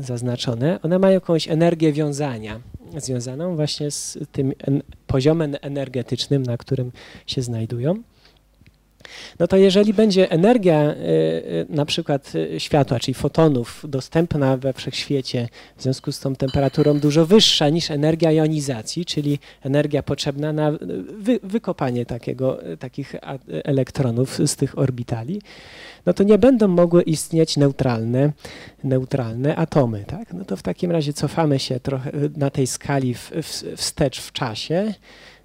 zaznaczone, 0.00 0.78
one 0.82 0.98
mają 0.98 1.14
jakąś 1.14 1.48
energię 1.48 1.92
wiązania, 1.92 2.60
związaną 2.96 3.56
właśnie 3.56 3.90
z 3.90 4.18
tym 4.32 4.52
poziomem 5.06 5.56
energetycznym, 5.60 6.42
na 6.42 6.56
którym 6.56 6.92
się 7.26 7.42
znajdują. 7.42 8.02
No 9.38 9.46
to 9.46 9.56
jeżeli 9.56 9.94
będzie 9.94 10.30
energia 10.30 10.94
na 11.68 11.86
przykład 11.86 12.32
światła, 12.58 13.00
czyli 13.00 13.14
fotonów 13.14 13.84
dostępna 13.88 14.56
we 14.56 14.72
wszechświecie 14.72 15.48
w 15.76 15.82
związku 15.82 16.12
z 16.12 16.20
tą 16.20 16.36
temperaturą 16.36 16.98
dużo 16.98 17.26
wyższa 17.26 17.68
niż 17.68 17.90
energia 17.90 18.32
jonizacji, 18.32 19.04
czyli 19.04 19.38
energia 19.62 20.02
potrzebna 20.02 20.52
na 20.52 20.72
wy, 21.18 21.40
wykopanie 21.42 22.06
takiego, 22.06 22.58
takich 22.78 23.14
elektronów 23.48 24.38
z 24.46 24.56
tych 24.56 24.78
orbitali, 24.78 25.42
no 26.06 26.12
to 26.12 26.22
nie 26.22 26.38
będą 26.38 26.68
mogły 26.68 27.02
istnieć 27.02 27.56
neutralne, 27.56 28.32
neutralne 28.84 29.56
atomy. 29.56 30.04
Tak? 30.06 30.32
No 30.32 30.44
to 30.44 30.56
w 30.56 30.62
takim 30.62 30.90
razie 30.90 31.12
cofamy 31.12 31.58
się 31.58 31.80
trochę 31.80 32.10
na 32.36 32.50
tej 32.50 32.66
skali 32.66 33.14
w, 33.14 33.30
w, 33.30 33.76
wstecz 33.76 34.20
w 34.20 34.32
czasie. 34.32 34.94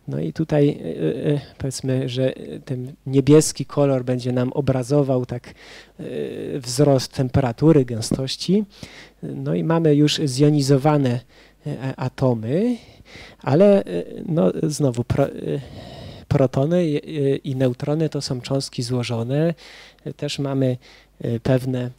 No 0.08 0.20
i 0.20 0.34
tutaj 0.34 0.70
e, 0.70 1.34
e, 1.34 1.42
powiedzmy, 1.58 2.10
że 2.10 2.34
ten 2.66 2.94
niebieski 3.06 3.66
kolor 3.66 4.04
będzie 4.04 4.32
nam 4.32 4.54
obrazował 4.54 5.26
tak 5.26 5.48
e, 5.48 6.04
wzrost 6.60 7.14
temperatury, 7.14 7.86
gęstości. 7.86 8.66
No 9.24 9.56
i 9.56 9.64
mamy 9.64 9.96
już 9.96 10.22
zjonizowane 10.26 11.20
atomy, 11.98 12.78
ale 13.42 13.84
no 14.26 14.52
znowu 14.64 15.04
pro, 15.04 15.28
protony 16.28 16.90
i 17.44 17.56
neutrony 17.56 18.10
to 18.10 18.22
są 18.22 18.42
cząstki 18.42 18.84
złożone. 18.84 19.54
Też 20.18 20.40
mamy 20.40 20.78
pewne 21.44 21.90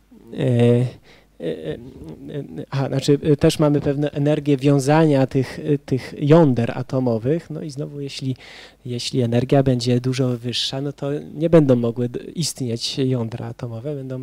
a, 2.71 2.89
znaczy 2.89 3.19
też 3.37 3.59
mamy 3.59 3.81
pewne 3.81 4.11
energię 4.11 4.57
wiązania 4.57 5.27
tych, 5.27 5.61
tych 5.85 6.15
jąder 6.19 6.79
atomowych, 6.79 7.51
no 7.51 7.63
i 7.63 7.71
znowu 7.71 8.01
jeśli, 8.01 8.37
jeśli 8.85 9.21
energia 9.21 9.63
będzie 9.63 10.01
dużo 10.01 10.29
wyższa, 10.39 10.81
no 10.81 10.93
to 10.93 11.11
nie 11.35 11.51
będą 11.51 11.77
mogły 11.77 12.09
istnieć 12.35 12.99
jądra 12.99 13.47
atomowe, 13.47 13.95
będą, 13.95 14.23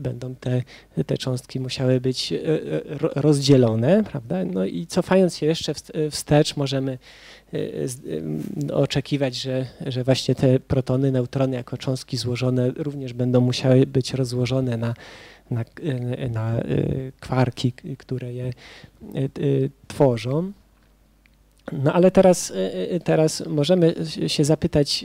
będą 0.00 0.34
te, 0.34 0.62
te 1.06 1.18
cząstki 1.18 1.60
musiały 1.60 2.00
być 2.00 2.34
rozdzielone, 3.00 4.04
prawda? 4.04 4.44
No 4.44 4.64
i 4.64 4.86
cofając 4.86 5.36
się 5.36 5.46
jeszcze 5.46 5.72
wstecz, 6.10 6.56
możemy 6.56 6.98
oczekiwać, 8.72 9.34
że, 9.34 9.66
że 9.86 10.04
właśnie 10.04 10.34
te 10.34 10.60
protony, 10.60 11.12
neutrony 11.12 11.56
jako 11.56 11.76
cząstki 11.76 12.16
złożone 12.16 12.70
również 12.70 13.12
będą 13.12 13.40
musiały 13.40 13.86
być 13.86 14.14
rozłożone 14.14 14.76
na 14.76 14.94
na, 15.50 15.64
na 16.30 16.60
y, 16.60 17.12
kwarki, 17.20 17.72
które 17.98 18.32
je 18.32 18.46
y, 18.46 19.30
y, 19.38 19.70
tworzą. 19.88 20.52
No 21.72 21.92
ale 21.92 22.10
teraz, 22.10 22.52
teraz 23.04 23.46
możemy 23.46 23.94
się 24.26 24.44
zapytać, 24.44 25.04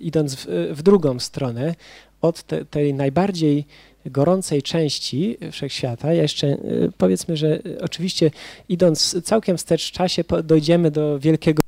idąc 0.00 0.34
w, 0.34 0.46
w 0.72 0.82
drugą 0.82 1.18
stronę, 1.18 1.74
od 2.22 2.42
te, 2.42 2.64
tej 2.64 2.94
najbardziej 2.94 3.66
gorącej 4.06 4.62
części 4.62 5.38
wszechświata, 5.52 6.12
jeszcze 6.12 6.56
powiedzmy, 6.98 7.36
że 7.36 7.58
oczywiście 7.80 8.30
idąc 8.68 9.22
całkiem 9.24 9.56
wstecz 9.56 9.88
w 9.88 9.92
czasie 9.92 10.24
dojdziemy 10.44 10.90
do 10.90 11.18
wielkiego 11.18 11.65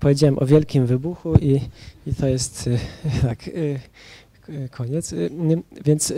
powiedziałem 0.00 0.38
o 0.38 0.46
wielkim 0.46 0.86
wybuchu 0.86 1.34
i, 1.34 1.60
i 2.06 2.14
to 2.14 2.26
jest 2.28 2.66
y, 2.66 2.78
tak 3.28 3.48
y, 3.48 3.80
koniec. 4.70 5.12
Y, 5.12 5.30
więc, 5.84 6.12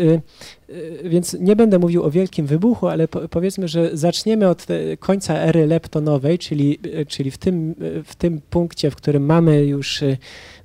więc 1.04 1.36
nie 1.40 1.56
będę 1.56 1.78
mówił 1.78 2.02
o 2.02 2.10
wielkim 2.10 2.46
wybuchu, 2.46 2.88
ale 2.88 3.08
powiedzmy, 3.08 3.68
że 3.68 3.96
zaczniemy 3.96 4.48
od 4.48 4.66
końca 4.98 5.34
ery 5.34 5.66
leptonowej, 5.66 6.38
czyli, 6.38 6.78
czyli 7.08 7.30
w, 7.30 7.38
tym, 7.38 7.74
w 8.04 8.14
tym 8.14 8.40
punkcie, 8.50 8.90
w 8.90 8.96
którym 8.96 9.26
mamy 9.26 9.64
już 9.64 10.04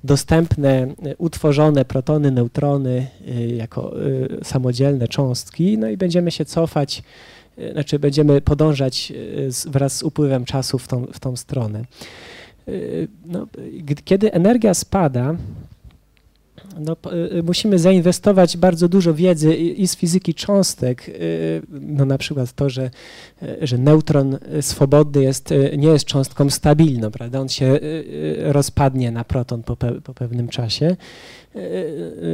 dostępne, 0.04 0.94
utworzone 1.18 1.84
protony, 1.84 2.30
neutrony 2.30 3.06
jako 3.56 3.94
samodzielne 4.42 5.08
cząstki, 5.08 5.78
no 5.78 5.88
i 5.88 5.96
będziemy 5.96 6.30
się 6.30 6.44
cofać, 6.44 7.02
znaczy 7.72 7.98
będziemy 7.98 8.40
podążać 8.40 9.12
wraz 9.66 9.96
z 9.96 10.02
upływem 10.02 10.44
czasu 10.44 10.78
w 10.78 10.88
tą, 10.88 11.06
w 11.06 11.20
tą 11.20 11.36
stronę. 11.36 11.84
Y, 12.68 13.08
no, 13.26 13.46
kiedy 14.04 14.32
energia 14.32 14.74
spada, 14.74 15.34
no, 16.80 16.96
y, 17.38 17.42
musimy 17.42 17.78
zainwestować 17.78 18.56
bardzo 18.56 18.88
dużo 18.88 19.14
wiedzy 19.14 19.54
i 19.54 19.86
z 19.88 19.96
fizyki 19.96 20.34
cząstek, 20.34 21.08
y, 21.08 21.62
no 21.80 22.04
na 22.04 22.18
przykład 22.18 22.52
to, 22.52 22.70
że, 22.70 22.90
że 23.62 23.78
neutron 23.78 24.38
swobodny 24.60 25.22
jest, 25.22 25.54
nie 25.78 25.88
jest 25.88 26.04
cząstką 26.04 26.50
stabilną, 26.50 27.10
prawda? 27.10 27.40
On 27.40 27.48
się 27.48 27.78
rozpadnie 28.38 29.10
na 29.10 29.24
proton 29.24 29.62
po, 29.62 29.76
pe, 29.76 30.00
po 30.00 30.14
pewnym 30.14 30.48
czasie. 30.48 30.96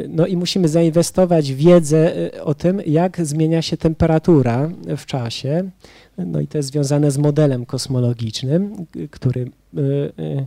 No 0.09 0.27
i 0.27 0.37
musimy 0.37 0.69
zainwestować 0.69 1.53
wiedzę 1.53 2.13
o 2.43 2.55
tym, 2.55 2.81
jak 2.87 3.27
zmienia 3.27 3.63
się 3.63 3.77
temperatura 3.77 4.71
w 4.97 5.07
czasie. 5.07 5.71
No 6.19 6.41
i 6.41 6.47
to 6.47 6.59
jest 6.59 6.69
związane 6.69 7.11
z 7.11 7.19
modelem 7.19 7.67
kosmologicznym, 7.67 8.87
który, 9.11 9.51
e, 9.77 9.81
e, 9.81 10.47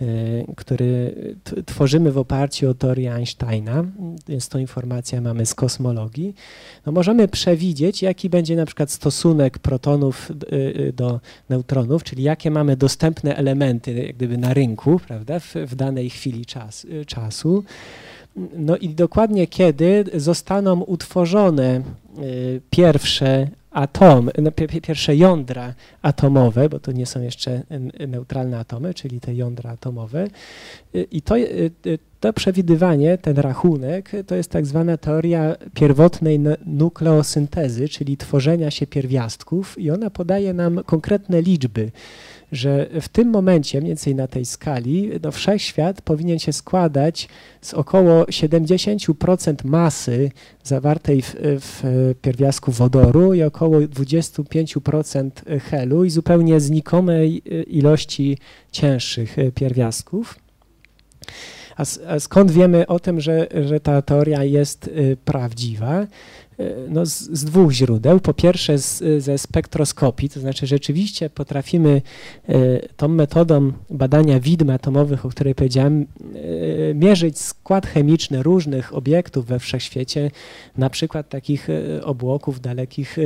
e, 0.00 0.54
który 0.56 1.14
tworzymy 1.66 2.12
w 2.12 2.18
oparciu 2.18 2.70
o 2.70 2.74
teorię 2.74 3.14
Einsteina. 3.14 3.84
Jest 4.28 4.50
to 4.50 4.58
informacja 4.58 5.20
mamy 5.20 5.46
z 5.46 5.54
kosmologii. 5.54 6.34
No 6.86 6.92
możemy 6.92 7.28
przewidzieć, 7.28 8.02
jaki 8.02 8.30
będzie 8.30 8.56
na 8.56 8.66
przykład 8.66 8.90
stosunek 8.90 9.58
protonów 9.58 10.32
do 10.94 11.20
neutronów, 11.48 12.04
czyli 12.04 12.22
jakie 12.22 12.50
mamy 12.50 12.76
dostępne 12.76 13.36
elementy 13.36 13.92
jak 13.92 14.16
gdyby 14.16 14.38
na 14.38 14.54
rynku, 14.54 15.00
prawda, 15.06 15.40
w, 15.40 15.54
w 15.54 15.74
danej 15.74 16.10
chwili 16.10 16.46
czas, 16.46 16.86
czasu. 17.06 17.64
No 18.56 18.76
i 18.76 18.88
dokładnie 18.88 19.46
kiedy 19.46 20.04
zostaną 20.14 20.80
utworzone 20.80 21.82
pierwsze 22.70 23.48
atomy, 23.72 24.32
no, 24.38 24.50
pierwsze 24.82 25.16
jądra 25.16 25.74
atomowe, 26.02 26.68
bo 26.68 26.80
to 26.80 26.92
nie 26.92 27.06
są 27.06 27.22
jeszcze 27.22 27.62
neutralne 28.08 28.58
atomy, 28.58 28.94
czyli 28.94 29.20
te 29.20 29.34
jądra 29.34 29.70
atomowe. 29.70 30.28
I 31.10 31.22
to, 31.22 31.38
y, 31.38 31.70
y, 31.86 31.98
to 32.20 32.32
przewidywanie, 32.32 33.18
ten 33.18 33.36
rachunek, 33.36 34.10
to 34.26 34.34
jest 34.34 34.50
tak 34.50 34.66
zwana 34.66 34.96
teoria 34.96 35.56
pierwotnej 35.74 36.40
nukleosyntezy, 36.66 37.88
czyli 37.88 38.16
tworzenia 38.16 38.70
się 38.70 38.86
pierwiastków 38.86 39.78
i 39.78 39.90
ona 39.90 40.10
podaje 40.10 40.54
nam 40.54 40.80
konkretne 40.84 41.42
liczby 41.42 41.90
że 42.52 42.86
w 43.00 43.08
tym 43.08 43.28
momencie, 43.28 43.78
mniej 43.78 43.88
więcej 43.88 44.14
na 44.14 44.26
tej 44.26 44.44
skali, 44.44 45.10
no 45.22 45.32
wszechświat 45.32 46.02
powinien 46.02 46.38
się 46.38 46.52
składać 46.52 47.28
z 47.60 47.74
około 47.74 48.24
70% 48.24 49.54
masy 49.64 50.30
zawartej 50.62 51.22
w, 51.22 51.36
w 51.40 51.82
pierwiastku 52.22 52.72
wodoru 52.72 53.34
i 53.34 53.42
około 53.42 53.78
25% 53.78 55.30
helu 55.60 56.04
i 56.04 56.10
zupełnie 56.10 56.60
znikomej 56.60 57.42
ilości 57.76 58.38
cięższych 58.72 59.36
pierwiastków. 59.54 60.42
A, 61.76 62.18
skąd 62.18 62.50
wiemy 62.50 62.86
o 62.86 62.98
tym, 62.98 63.20
że, 63.20 63.46
że 63.64 63.80
ta 63.80 64.02
teoria 64.02 64.44
jest 64.44 64.86
y, 64.86 65.16
prawdziwa? 65.24 66.06
No, 66.88 67.06
z, 67.06 67.18
z, 67.18 67.44
dwóch 67.44 67.72
źródeł. 67.72 68.20
Po 68.20 68.34
pierwsze 68.34 68.78
z, 68.78 69.22
ze 69.24 69.38
spektroskopii, 69.38 70.28
to 70.28 70.40
znaczy 70.40 70.66
rzeczywiście 70.66 71.30
potrafimy 71.30 72.02
e, 72.48 72.54
tą 72.96 73.08
metodą 73.08 73.72
badania 73.90 74.40
widm 74.40 74.70
atomowych, 74.70 75.26
o 75.26 75.28
której 75.28 75.54
powiedziałem, 75.54 76.06
e, 76.90 76.94
mierzyć 76.94 77.40
skład 77.40 77.86
chemiczny 77.86 78.42
różnych 78.42 78.94
obiektów 78.94 79.46
we 79.46 79.58
wszechświecie, 79.58 80.30
na 80.76 80.90
przykład 80.90 81.28
takich 81.28 81.68
obłoków 82.02 82.60
dalekich, 82.60 83.16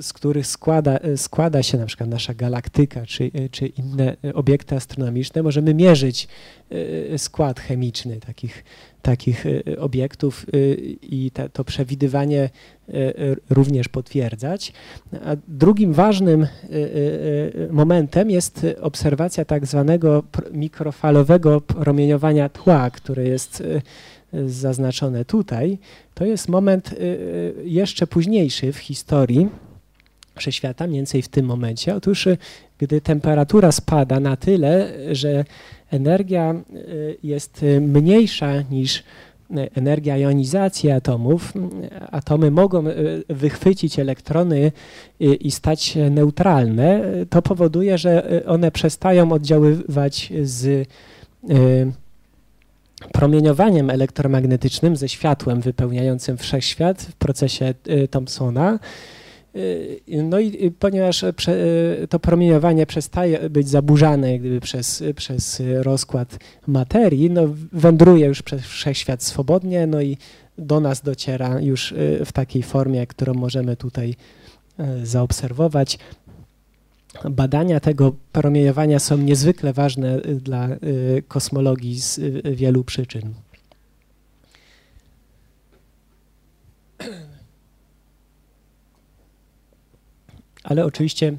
z 0.00 0.12
których 0.12 0.46
składa, 0.46 0.98
składa 1.16 1.62
się 1.62 1.78
na 1.78 1.86
przykład 1.86 2.08
nasza 2.10 2.34
galaktyka 2.34 3.06
czy, 3.06 3.30
czy 3.50 3.66
inne 3.66 4.16
obiekty 4.34 4.76
astronomiczne. 4.76 5.42
Możemy 5.42 5.74
mierzyć 5.74 6.28
skład 7.16 7.60
chemiczny 7.60 8.20
takich 8.20 8.64
takich 9.08 9.46
y, 9.46 9.80
obiektów 9.80 10.46
y, 10.54 10.76
i 11.02 11.30
to 11.52 11.64
przewidywanie 11.64 12.50
y, 12.88 13.36
również 13.50 13.88
potwierdzać. 13.88 14.72
A 15.24 15.36
drugim 15.48 15.92
ważnym 15.92 16.46
momentem 17.70 18.30
jest 18.30 18.66
obserwacja 18.80 19.44
tak 19.44 19.66
zwanego 19.66 20.22
mikrofalowego 20.52 21.60
promieniowania 21.60 22.48
tła, 22.48 22.90
które 22.90 23.24
jest 23.24 23.62
zaznaczone 24.46 25.24
tutaj. 25.24 25.78
To 26.14 26.24
jest 26.24 26.48
moment 26.48 26.94
jeszcze 27.64 28.06
późniejszy 28.06 28.72
w 28.72 28.78
historii 28.78 29.48
wszechświata, 30.36 30.86
mniej 30.86 30.98
więcej 30.98 31.22
w 31.22 31.28
tym 31.28 31.46
momencie. 31.46 31.94
Otóż 31.94 32.28
gdy 32.78 33.00
temperatura 33.00 33.72
spada 33.72 34.20
na 34.20 34.36
tyle, 34.36 34.92
że 35.12 35.44
energia 35.90 36.54
y, 36.74 37.16
jest 37.22 37.62
y, 37.62 37.80
mniejsza 37.80 38.62
niż 38.62 39.02
energia 39.74 40.16
jonizacji 40.16 40.90
atomów, 40.90 41.52
atomy 42.10 42.50
mogą 42.50 42.84
wychwycić 43.28 43.98
elektrony 43.98 44.72
i 45.20 45.50
stać 45.50 45.98
neutralne, 46.10 47.02
to 47.30 47.42
powoduje, 47.42 47.98
że 47.98 48.42
one 48.46 48.70
przestają 48.70 49.32
oddziaływać 49.32 50.32
z 50.42 50.88
promieniowaniem 53.12 53.90
elektromagnetycznym, 53.90 54.96
ze 54.96 55.08
światłem 55.08 55.60
wypełniającym 55.60 56.36
wszechświat 56.36 57.02
w 57.02 57.14
procesie 57.14 57.74
Thomsona. 58.10 58.74
Y, 58.74 58.78
no 60.08 60.40
i 60.40 60.70
ponieważ 60.70 61.22
y, 61.22 61.34
to 62.10 62.18
promieniowanie 62.18 62.86
przestaje 62.86 63.50
być 63.50 63.68
zaburzane 63.68 64.38
gdyby 64.38 64.60
przez, 64.60 65.04
przez 65.16 65.62
rozkład 65.82 66.38
materii, 66.66 67.30
no 67.30 67.42
wędruje 67.72 68.26
już 68.26 68.42
przez 68.42 68.62
wszechświat 68.62 69.22
swobodnie, 69.22 69.86
no 69.86 70.00
i 70.00 70.16
do 70.58 70.80
nas 70.80 71.02
dociera 71.02 71.60
już 71.60 71.92
y, 71.92 72.24
w 72.24 72.32
takiej 72.32 72.62
formie, 72.62 73.06
którą 73.06 73.34
możemy 73.34 73.76
tutaj 73.76 74.14
zaobserwować. 75.02 75.98
Badania 77.30 77.80
tego 77.80 78.12
promieniowania 78.32 78.98
są 78.98 79.16
niezwykle 79.18 79.72
ważne 79.72 80.20
dla 80.20 80.68
kosmologii 81.28 82.00
z 82.00 82.20
wielu 82.56 82.84
przyczyn. 82.84 83.34
Ale 90.68 90.84
oczywiście 90.84 91.36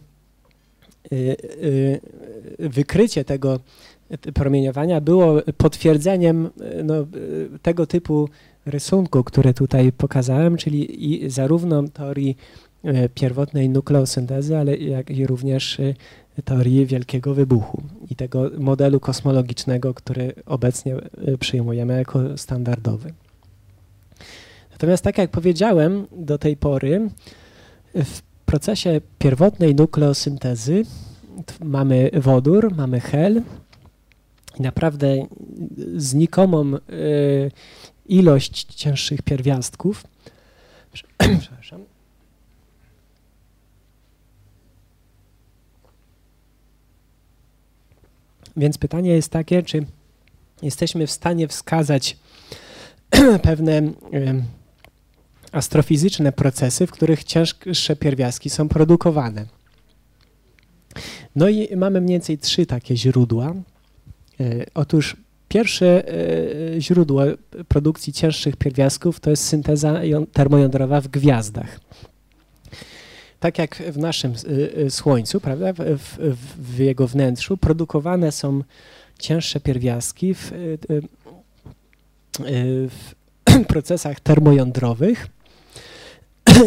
y, 1.12 1.16
y, 1.16 2.00
wykrycie 2.60 3.26
tego 3.26 3.60
promieniowania 4.34 5.02
było 5.02 5.42
potwierdzeniem 5.58 6.46
y, 6.46 6.84
no, 6.84 6.94
tego 7.62 7.88
typu 7.88 8.30
rysunku, 8.66 9.24
które 9.24 9.54
tutaj 9.54 9.92
pokazałem, 9.92 10.58
czyli 10.58 11.24
zarówno 11.28 11.84
teorii 11.84 12.38
pierwotnej 13.16 13.70
nukleosyntezy, 13.70 14.58
ale 14.58 14.78
jak 14.78 15.10
i 15.10 15.28
również 15.28 15.78
teorii 16.46 16.86
wielkiego 16.86 17.34
wybuchu 17.34 17.84
i 18.12 18.16
tego 18.16 18.52
modelu 18.58 19.00
kosmologicznego, 19.00 19.94
który 19.94 20.34
obecnie 20.46 20.96
przyjmujemy 21.40 21.98
jako 21.98 22.38
standardowy. 22.38 23.14
Natomiast 24.72 25.04
tak 25.04 25.18
jak 25.18 25.32
powiedziałem 25.32 26.08
do 26.12 26.38
tej 26.38 26.58
pory, 26.58 27.10
w 27.96 28.29
procesie 28.50 29.02
pierwotnej 29.20 29.76
nukleosyntezy 29.76 30.86
mamy 31.64 32.10
wodór, 32.14 32.76
mamy 32.76 33.00
hel 33.00 33.42
i 34.60 34.62
naprawdę 34.62 35.28
znikomą 35.96 36.74
y, 36.76 37.52
ilość 38.06 38.64
cięższych 38.64 39.22
pierwiastków. 39.22 40.04
Przepraszam. 40.94 41.86
Więc 48.58 48.78
pytanie 48.78 49.10
jest 49.10 49.32
takie, 49.32 49.64
czy 49.64 49.86
jesteśmy 50.62 51.08
w 51.08 51.12
stanie 51.12 51.48
wskazać 51.48 52.18
pewne 53.44 53.78
y, 54.14 54.44
astrofizyczne 55.52 56.32
procesy, 56.32 56.88
w 56.88 56.92
których 56.92 57.24
cięższe 57.24 57.96
pierwiastki 57.96 58.50
są 58.50 58.70
produkowane. 58.70 59.46
No 61.36 61.50
i 61.50 61.76
mamy 61.76 62.02
mniej 62.02 62.14
więcej 62.14 62.38
trzy 62.38 62.66
takie 62.66 62.98
źródła. 62.98 63.54
E, 64.40 64.66
otóż 64.74 65.16
pierwsze 65.50 66.08
e, 66.08 66.82
źródło 66.82 67.24
produkcji 67.68 68.14
cięższych 68.14 68.56
pierwiastków 68.56 69.20
to 69.20 69.30
jest 69.30 69.44
synteza 69.44 70.02
termojądrowa 70.34 71.02
w 71.02 71.08
gwiazdach. 71.08 71.80
Tak 73.40 73.58
jak 73.58 73.76
w 73.76 73.98
naszym 73.98 74.34
e, 74.86 74.90
Słońcu, 74.90 75.40
prawda, 75.40 75.74
w, 75.74 76.18
w 76.58 76.80
jego 76.80 77.08
wnętrzu 77.08 77.58
produkowane 77.58 78.32
są 78.32 78.64
cięższe 79.20 79.60
pierwiastki 79.60 80.34
w, 80.34 80.52
w 82.90 83.14
procesach 83.74 84.20
termojądrowych, 84.20 85.28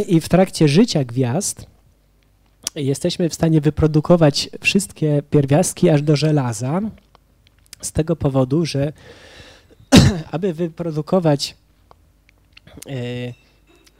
i 0.08 0.20
w 0.20 0.28
trakcie 0.28 0.68
życia 0.68 1.04
gwiazd 1.04 1.66
jesteśmy 2.74 3.28
w 3.28 3.34
stanie 3.34 3.60
wyprodukować 3.60 4.50
wszystkie 4.60 5.22
pierwiastki 5.30 5.90
aż 5.90 6.02
do 6.02 6.16
żelaza 6.16 6.80
z 7.80 7.92
tego 7.92 8.16
powodu, 8.16 8.66
że 8.66 8.92
aby 10.32 10.54
wyprodukować 10.54 11.56
e, 12.86 12.92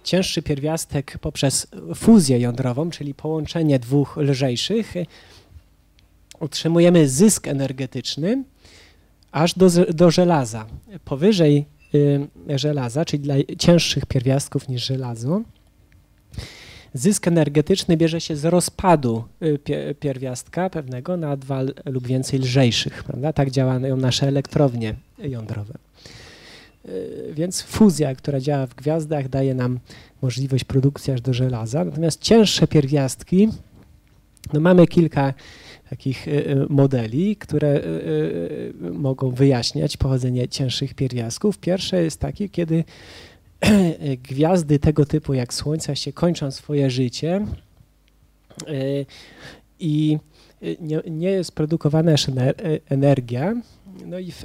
cięższy 0.05 0.43
pierwiastek 0.43 1.19
poprzez 1.19 1.67
fuzję 1.95 2.39
jądrową, 2.39 2.91
czyli 2.91 3.15
połączenie 3.15 3.79
dwóch 3.79 4.17
lżejszych, 4.17 4.95
utrzymujemy 6.41 7.09
zysk 7.09 7.49
energetyczny 7.49 8.45
aż 9.33 9.55
do, 9.55 9.71
do 9.95 10.11
żelaza. 10.11 10.67
Powyżej 11.05 11.67
e, 12.49 12.59
żelaza, 12.59 13.05
czyli 13.05 13.23
dla 13.23 13.35
cięższych 13.59 14.07
pierwiastków 14.07 14.69
niż 14.69 14.87
żelazo, 14.87 15.43
Zysk 16.95 17.29
energetyczny 17.29 17.97
bierze 17.97 18.21
się 18.21 18.37
z 18.37 18.45
rozpadu 18.45 19.25
y, 19.43 19.95
pierwiastka 20.01 20.71
pewnego 20.71 21.17
na 21.17 21.37
dwa 21.37 21.63
lub 21.85 22.07
więcej 22.07 22.41
lżejszych. 22.41 23.05
Prawda? 23.05 23.33
Tak 23.33 23.51
działają 23.51 23.97
nasze 23.97 24.29
elektrownie 24.29 24.95
jądrowe. 25.19 25.75
Y, 26.89 27.33
więc 27.35 27.63
fuzja, 27.63 28.15
która 28.15 28.41
działa 28.41 28.67
w 28.67 28.75
gwiazdach, 28.75 29.29
daje 29.29 29.55
nam 29.55 29.79
możliwość 30.23 30.65
produkcji 30.65 31.13
aż 31.13 31.21
do 31.21 31.35
żelaza. 31.35 31.85
Natomiast 31.85 32.21
cięższe 32.21 32.67
pierwiastki, 32.67 33.49
no 34.53 34.61
mamy 34.61 34.87
kilka 34.87 35.35
takich 35.91 36.29
y, 36.29 36.67
modeli, 36.69 37.37
które 37.37 37.81
mogą 38.81 39.31
wyjaśniać 39.31 39.97
pochodzenie 39.97 40.49
cięższych 40.49 40.95
pierwiastków. 40.95 41.59
Pierwsze 41.59 42.03
jest 42.03 42.21
takie, 42.21 42.49
kiedy 42.49 42.85
gwiazdy 44.31 44.79
tego 44.79 45.07
typu 45.07 45.35
jak 45.35 45.55
Słońca 45.55 45.95
się 45.95 46.13
kończą 46.13 46.51
swoje 46.51 46.91
życie. 46.91 47.47
E, 48.67 48.73
i 49.81 50.19
nie, 50.81 51.01
nie 51.11 51.31
jest 51.31 51.53
produkowana 51.53 52.15
energia, 52.89 53.55
no 54.07 54.19
i 54.19 54.33
w 54.33 54.45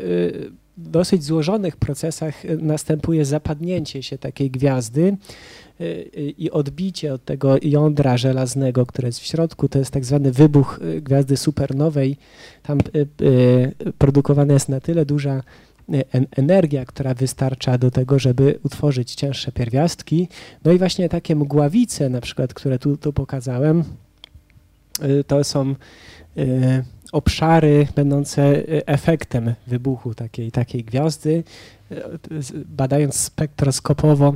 dosyć 0.77 1.23
złożonych 1.23 1.77
procesach 1.77 2.43
następuje 2.59 3.25
zapadnięcie 3.25 4.03
się 4.03 4.17
takiej 4.17 4.51
gwiazdy 4.51 5.17
e, 5.79 6.01
i 6.19 6.51
odbicie 6.51 7.13
od 7.13 7.25
tego 7.25 7.55
jądra 7.61 8.17
żelaznego, 8.17 8.85
które 8.85 9.07
jest 9.07 9.19
w 9.19 9.25
środku, 9.25 9.69
to 9.69 9.79
jest 9.79 9.91
tak 9.91 10.05
zwany 10.05 10.31
wybuch 10.31 10.79
e, 10.81 11.01
gwiazdy 11.01 11.37
supernowej. 11.37 12.17
Tam 12.63 12.77
produkowana 13.97 14.53
jest 14.53 14.69
na 14.69 14.79
tyle 14.79 15.05
duża 15.05 15.43
energia, 16.31 16.85
która 16.85 17.13
wystarcza 17.13 17.77
do 17.77 17.91
tego, 17.91 18.19
żeby 18.19 18.59
utworzyć 18.63 19.15
cięższe 19.15 19.51
pierwiastki. 19.51 20.27
No 20.65 20.71
i 20.71 20.77
właśnie 20.77 21.09
takie 21.09 21.35
mgławice, 21.35 22.09
na 22.09 22.21
przykład, 22.21 22.53
które 22.53 22.79
tu, 22.79 22.97
tu 22.97 23.13
pokazałem, 23.13 23.83
y, 25.03 25.23
to 25.23 25.43
są 25.43 25.75
y, 26.37 26.83
obszary 27.11 27.87
będące 27.95 28.67
efektem 28.85 29.53
wybuchu 29.67 30.15
takiej, 30.15 30.51
takiej 30.51 30.83
gwiazdy. 30.83 31.43
Badając 32.65 33.15
spektroskopowo, 33.15 34.33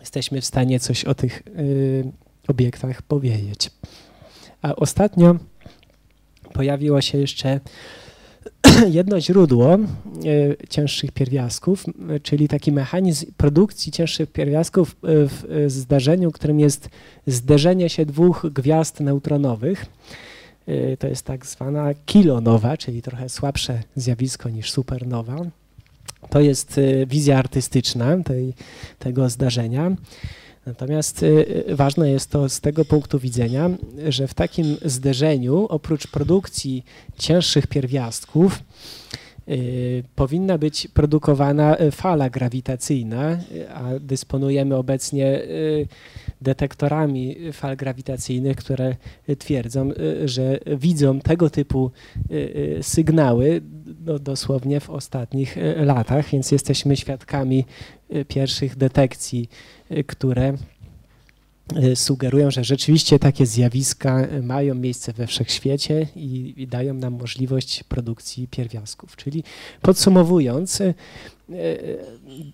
jesteśmy 0.00 0.40
w 0.40 0.44
stanie 0.44 0.80
coś 0.80 1.04
o 1.04 1.14
tych 1.14 1.42
obiektach 2.48 3.02
powiedzieć. 3.02 3.70
A 4.62 4.76
ostatnio 4.76 5.36
pojawiło 6.52 7.00
się 7.00 7.18
jeszcze 7.18 7.60
jedno 8.88 9.20
źródło 9.20 9.74
e, 9.74 9.78
cięższych 10.68 11.12
pierwiastków, 11.12 11.84
czyli 12.22 12.48
taki 12.48 12.72
mechanizm 12.72 13.26
produkcji 13.36 13.92
cięższych 13.92 14.32
pierwiastków 14.32 14.96
w 15.02 15.64
zdarzeniu, 15.66 16.32
którym 16.32 16.60
jest 16.60 16.88
zderzenie 17.26 17.88
się 17.88 18.06
dwóch 18.06 18.46
gwiazd 18.54 19.00
neutronowych. 19.00 19.86
E, 20.66 20.96
to 20.96 21.06
jest 21.06 21.26
tak 21.26 21.46
zwana 21.46 21.94
kilonowa, 22.06 22.76
czyli 22.76 23.02
trochę 23.02 23.28
słabsze 23.28 23.82
zjawisko 23.96 24.48
niż 24.48 24.70
supernowa. 24.70 25.36
To 26.30 26.40
jest 26.40 26.78
e, 26.78 27.06
wizja 27.06 27.38
artystyczna 27.38 28.22
tej, 28.24 28.54
tego 28.98 29.28
zdarzenia. 29.28 29.96
Natomiast 30.66 31.22
y, 31.22 31.26
y, 31.68 31.76
ważne 31.76 32.10
jest 32.10 32.30
to 32.30 32.48
z 32.48 32.60
tego 32.60 32.84
punktu 32.84 33.18
widzenia, 33.18 33.70
że 34.08 34.28
w 34.28 34.34
takim 34.34 34.76
zderzeniu 34.84 35.66
oprócz 35.68 36.06
produkcji 36.06 36.84
cięższych 37.18 37.66
pierwiastków 37.66 38.58
powinna 40.14 40.58
być 40.58 40.88
produkowana 40.88 41.76
fala 41.90 42.30
grawitacyjna, 42.30 43.38
a 43.74 43.82
dysponujemy 44.00 44.76
obecnie 44.76 45.40
detektorami 46.40 47.36
fal 47.52 47.76
grawitacyjnych, 47.76 48.56
które 48.56 48.96
twierdzą, 49.38 49.90
że 50.24 50.58
widzą 50.76 51.20
tego 51.20 51.50
typu 51.50 51.90
sygnały 52.82 53.60
no, 54.04 54.18
dosłownie 54.18 54.80
w 54.80 54.90
ostatnich 54.90 55.56
latach, 55.76 56.28
więc 56.30 56.52
jesteśmy 56.52 56.96
świadkami 56.96 57.64
pierwszych 58.28 58.76
detekcji, 58.76 59.48
które 60.06 60.52
Y, 60.52 60.71
sugerują, 61.94 62.50
że 62.50 62.64
rzeczywiście 62.64 63.18
takie 63.18 63.46
zjawiska 63.46 64.26
y, 64.26 64.42
mają 64.42 64.74
miejsce 64.74 65.12
we 65.12 65.26
wszechświecie 65.26 66.06
i, 66.16 66.54
i 66.56 66.66
dają 66.66 66.94
nam 66.94 67.12
możliwość 67.12 67.84
produkcji 67.84 68.48
pierwiastków. 68.48 69.16
Czyli 69.16 69.44
podsumowując, 69.82 70.80
y, 70.80 70.94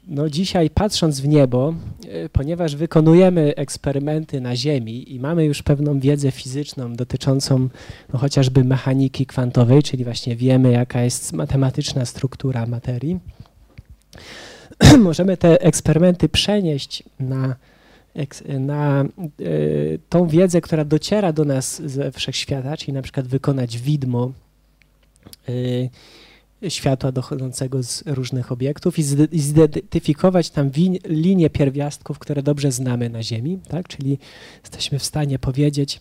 no 0.08 0.30
dzisiaj 0.30 0.70
patrząc 0.70 1.20
w 1.20 1.28
niebo, 1.28 1.74
ponieważ 2.32 2.76
wykonujemy 2.76 3.54
eksperymenty 3.56 4.40
na 4.40 4.56
Ziemi 4.56 5.14
i 5.14 5.20
mamy 5.20 5.44
już 5.44 5.62
pewną 5.62 6.00
wiedzę 6.00 6.30
fizyczną 6.30 6.94
dotyczącą 6.94 7.68
no 8.12 8.18
chociażby 8.18 8.64
mechaniki 8.64 9.26
kwantowej, 9.26 9.82
czyli 9.82 10.04
właśnie 10.04 10.36
wiemy 10.36 10.72
jaka 10.72 11.02
jest 11.02 11.32
matematyczna 11.32 12.04
struktura 12.04 12.66
materii, 12.66 13.18
możemy 14.98 15.36
te 15.36 15.60
eksperymenty 15.60 16.28
przenieść 16.28 17.02
na 17.20 17.56
na 18.58 19.04
y, 19.40 19.98
tą 20.08 20.28
wiedzę, 20.28 20.60
która 20.60 20.84
dociera 20.84 21.32
do 21.32 21.44
nas 21.44 21.82
ze 21.84 22.12
wszechświata, 22.12 22.76
czyli 22.76 22.92
na 22.92 23.02
przykład 23.02 23.26
wykonać 23.26 23.78
widmo 23.78 24.32
y, 25.48 25.90
światła 26.68 27.12
dochodzącego 27.12 27.82
z 27.82 28.02
różnych 28.06 28.52
obiektów 28.52 28.98
i 28.98 29.02
zidentyfikować 29.40 30.50
tam 30.50 30.70
linie 31.04 31.50
pierwiastków, 31.50 32.18
które 32.18 32.42
dobrze 32.42 32.72
znamy 32.72 33.10
na 33.10 33.22
Ziemi, 33.22 33.58
tak? 33.68 33.88
czyli 33.88 34.18
jesteśmy 34.62 34.98
w 34.98 35.04
stanie 35.04 35.38
powiedzieć, 35.38 36.00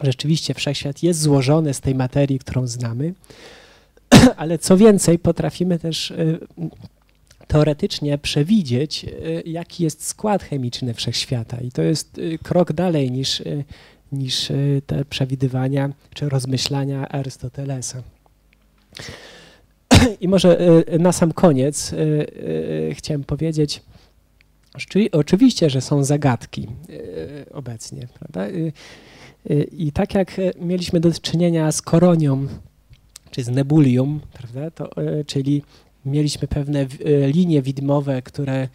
rzeczywiście 0.00 0.54
wszechświat 0.54 1.02
jest 1.02 1.20
złożony 1.20 1.74
z 1.74 1.80
tej 1.80 1.94
materii, 1.94 2.38
którą 2.38 2.66
znamy, 2.66 3.14
ale 4.36 4.58
co 4.58 4.76
więcej, 4.76 5.18
potrafimy 5.18 5.78
też 5.78 6.10
y, 6.10 6.38
teoretycznie 7.50 8.18
przewidzieć, 8.18 9.04
y, 9.04 9.42
jaki 9.46 9.84
jest 9.84 10.06
skład 10.06 10.42
chemiczny 10.42 10.94
wszechświata. 10.94 11.60
I 11.60 11.70
to 11.70 11.82
jest 11.82 12.18
y, 12.18 12.38
krok 12.42 12.72
dalej 12.72 13.10
niż, 13.10 13.40
y, 13.40 13.64
niż 14.12 14.52
te 14.86 15.04
przewidywania 15.04 15.90
czy 16.14 16.28
rozmyślania 16.28 17.08
Arystotelesa. 17.08 18.02
I 20.20 20.28
może 20.28 20.58
na 20.98 21.12
sam 21.12 21.32
koniec 21.32 21.94
chciałem 22.92 23.24
powiedzieć, 23.24 23.82
oczywiście, 25.12 25.70
że 25.70 25.80
są 25.80 26.04
zagadki 26.04 26.66
obecnie, 27.52 28.08
prawda? 28.18 28.46
I 29.72 29.92
tak 29.92 30.14
jak 30.14 30.36
mieliśmy 30.60 31.00
do 31.00 31.12
czynienia 31.12 31.72
z 31.72 31.82
koronią, 31.82 32.46
czy 33.30 33.44
z 33.44 33.48
nebulium, 33.48 34.20
prawda, 34.32 34.70
to, 34.70 34.90
czyli 35.26 35.62
mieliśmy 36.04 36.48
pewne 36.48 36.80
e, 36.80 36.86
linie 37.28 37.62
widmowe, 37.62 38.22
które, 38.22 38.68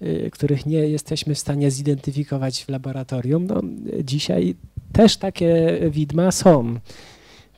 e, 0.00 0.30
których 0.30 0.66
nie 0.66 0.78
jesteśmy 0.78 1.34
w 1.34 1.38
stanie 1.38 1.70
zidentyfikować 1.70 2.64
w 2.64 2.68
laboratorium. 2.68 3.46
No, 3.46 3.62
dzisiaj 4.04 4.54
też 4.92 5.16
takie 5.16 5.80
widma 5.90 6.32
są. 6.32 6.78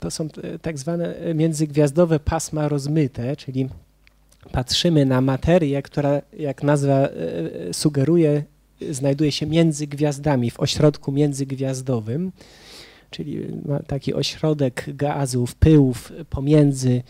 To 0.01 0.11
są 0.11 0.25
e, 0.25 0.59
tak 0.59 0.79
zwane 0.79 1.15
międzygwiazdowe 1.35 2.21
pasma 2.21 2.69
rozmyte, 2.69 3.37
czyli 3.37 3.69
patrzymy 4.53 5.07
na 5.07 5.21
materię, 5.21 5.83
która, 5.83 6.23
jak 6.39 6.63
nazwa 6.63 7.09
sugeruje, 7.73 8.45
znajduje 8.91 9.33
się 9.33 9.47
między 9.47 9.87
gwiazdami, 9.87 10.51
w 10.51 10.61
ośrodku 10.61 11.13
międzygwiazdowym 11.13 12.33
czyli 13.13 13.47
taki 13.87 14.15
ośrodek 14.15 14.85
gazów, 14.89 15.55
pyłów 15.55 16.13
pomiędzy 16.31 17.03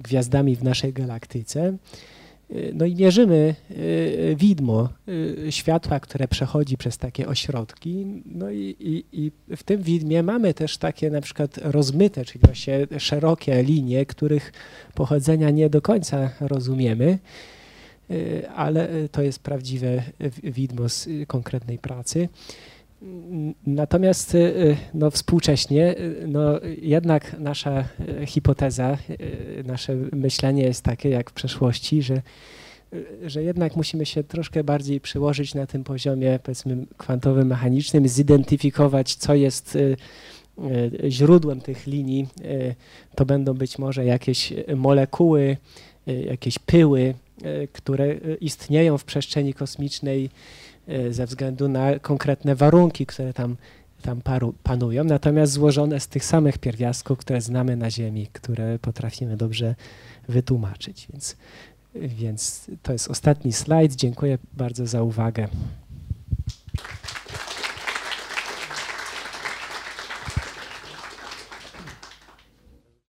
gwiazdami 0.00 0.56
w 0.56 0.62
naszej 0.62 0.92
galaktyce. 0.92 1.76
No 2.74 2.86
i 2.86 2.94
mierzymy 2.96 3.54
y, 3.70 4.36
widmo 4.38 4.88
y, 5.08 5.46
światła, 5.50 6.00
które 6.00 6.28
przechodzi 6.28 6.76
przez 6.76 6.98
takie 6.98 7.28
ośrodki. 7.28 8.22
No 8.26 8.50
i, 8.50 8.76
i, 8.80 9.04
i, 9.12 9.32
w 9.56 9.62
tym 9.62 9.82
widmie 9.82 10.22
mamy 10.22 10.54
też 10.54 10.78
takie 10.78 11.10
na 11.10 11.20
przykład 11.20 11.58
rozmyte, 11.62 12.24
czyli 12.24 12.40
właśnie 12.44 12.86
szerokie 12.98 13.62
linie, 13.62 14.06
których 14.06 14.52
pochodzenia 14.94 15.50
nie 15.50 15.70
do 15.70 15.82
końca 15.82 16.30
rozumiemy, 16.40 17.18
y, 18.10 18.48
ale 18.50 18.88
to 19.12 19.22
jest 19.22 19.38
prawdziwe 19.38 20.02
widmo 20.42 20.88
z 20.88 21.08
konkretnej 21.26 21.78
pracy. 21.78 22.28
Natomiast 23.66 24.34
y, 24.34 24.76
no, 24.94 25.10
współcześnie 25.10 25.98
y, 25.98 26.24
no, 26.28 26.60
jednak 26.82 27.38
nasza 27.38 27.84
y, 28.22 28.26
hipoteza, 28.26 28.98
nasze 29.64 29.96
myślenie 30.12 30.62
jest 30.62 30.84
takie 30.84 31.08
jak 31.08 31.30
w 31.30 31.32
przeszłości, 31.32 32.02
że, 32.02 32.22
że 33.26 33.42
jednak 33.42 33.76
musimy 33.76 34.06
się 34.06 34.24
troszkę 34.24 34.64
bardziej 34.64 35.00
przyłożyć 35.00 35.54
na 35.54 35.66
tym 35.66 35.84
poziomie 35.84 36.38
powiedzmy 36.42 36.86
kwantowym, 36.96 37.48
mechanicznym, 37.48 38.08
zidentyfikować 38.08 39.14
co 39.14 39.34
jest 39.34 39.78
źródłem 41.08 41.60
tych 41.60 41.86
linii. 41.86 42.28
To 43.14 43.26
będą 43.26 43.54
być 43.54 43.78
może 43.78 44.04
jakieś 44.04 44.52
molekuły, 44.76 45.56
jakieś 46.06 46.58
pyły, 46.58 47.14
które 47.72 48.14
istnieją 48.40 48.98
w 48.98 49.04
przestrzeni 49.04 49.54
kosmicznej 49.54 50.30
ze 51.10 51.26
względu 51.26 51.68
na 51.68 51.98
konkretne 51.98 52.54
warunki, 52.54 53.06
które 53.06 53.32
tam, 53.32 53.56
tam 54.02 54.20
paru, 54.20 54.54
panują, 54.62 55.04
natomiast 55.04 55.52
złożone 55.52 56.00
z 56.00 56.08
tych 56.08 56.24
samych 56.24 56.58
pierwiastków, 56.58 57.18
które 57.18 57.40
znamy 57.40 57.76
na 57.76 57.90
Ziemi, 57.90 58.26
które 58.32 58.78
potrafimy 58.78 59.36
dobrze 59.36 59.74
wytłumaczyć. 60.28 61.08
Więc, 61.12 61.36
więc 61.94 62.70
to 62.82 62.92
jest 62.92 63.10
ostatni 63.10 63.52
slajd. 63.52 63.94
Dziękuję 63.94 64.38
bardzo 64.52 64.86
za 64.86 65.02
uwagę. 65.02 65.48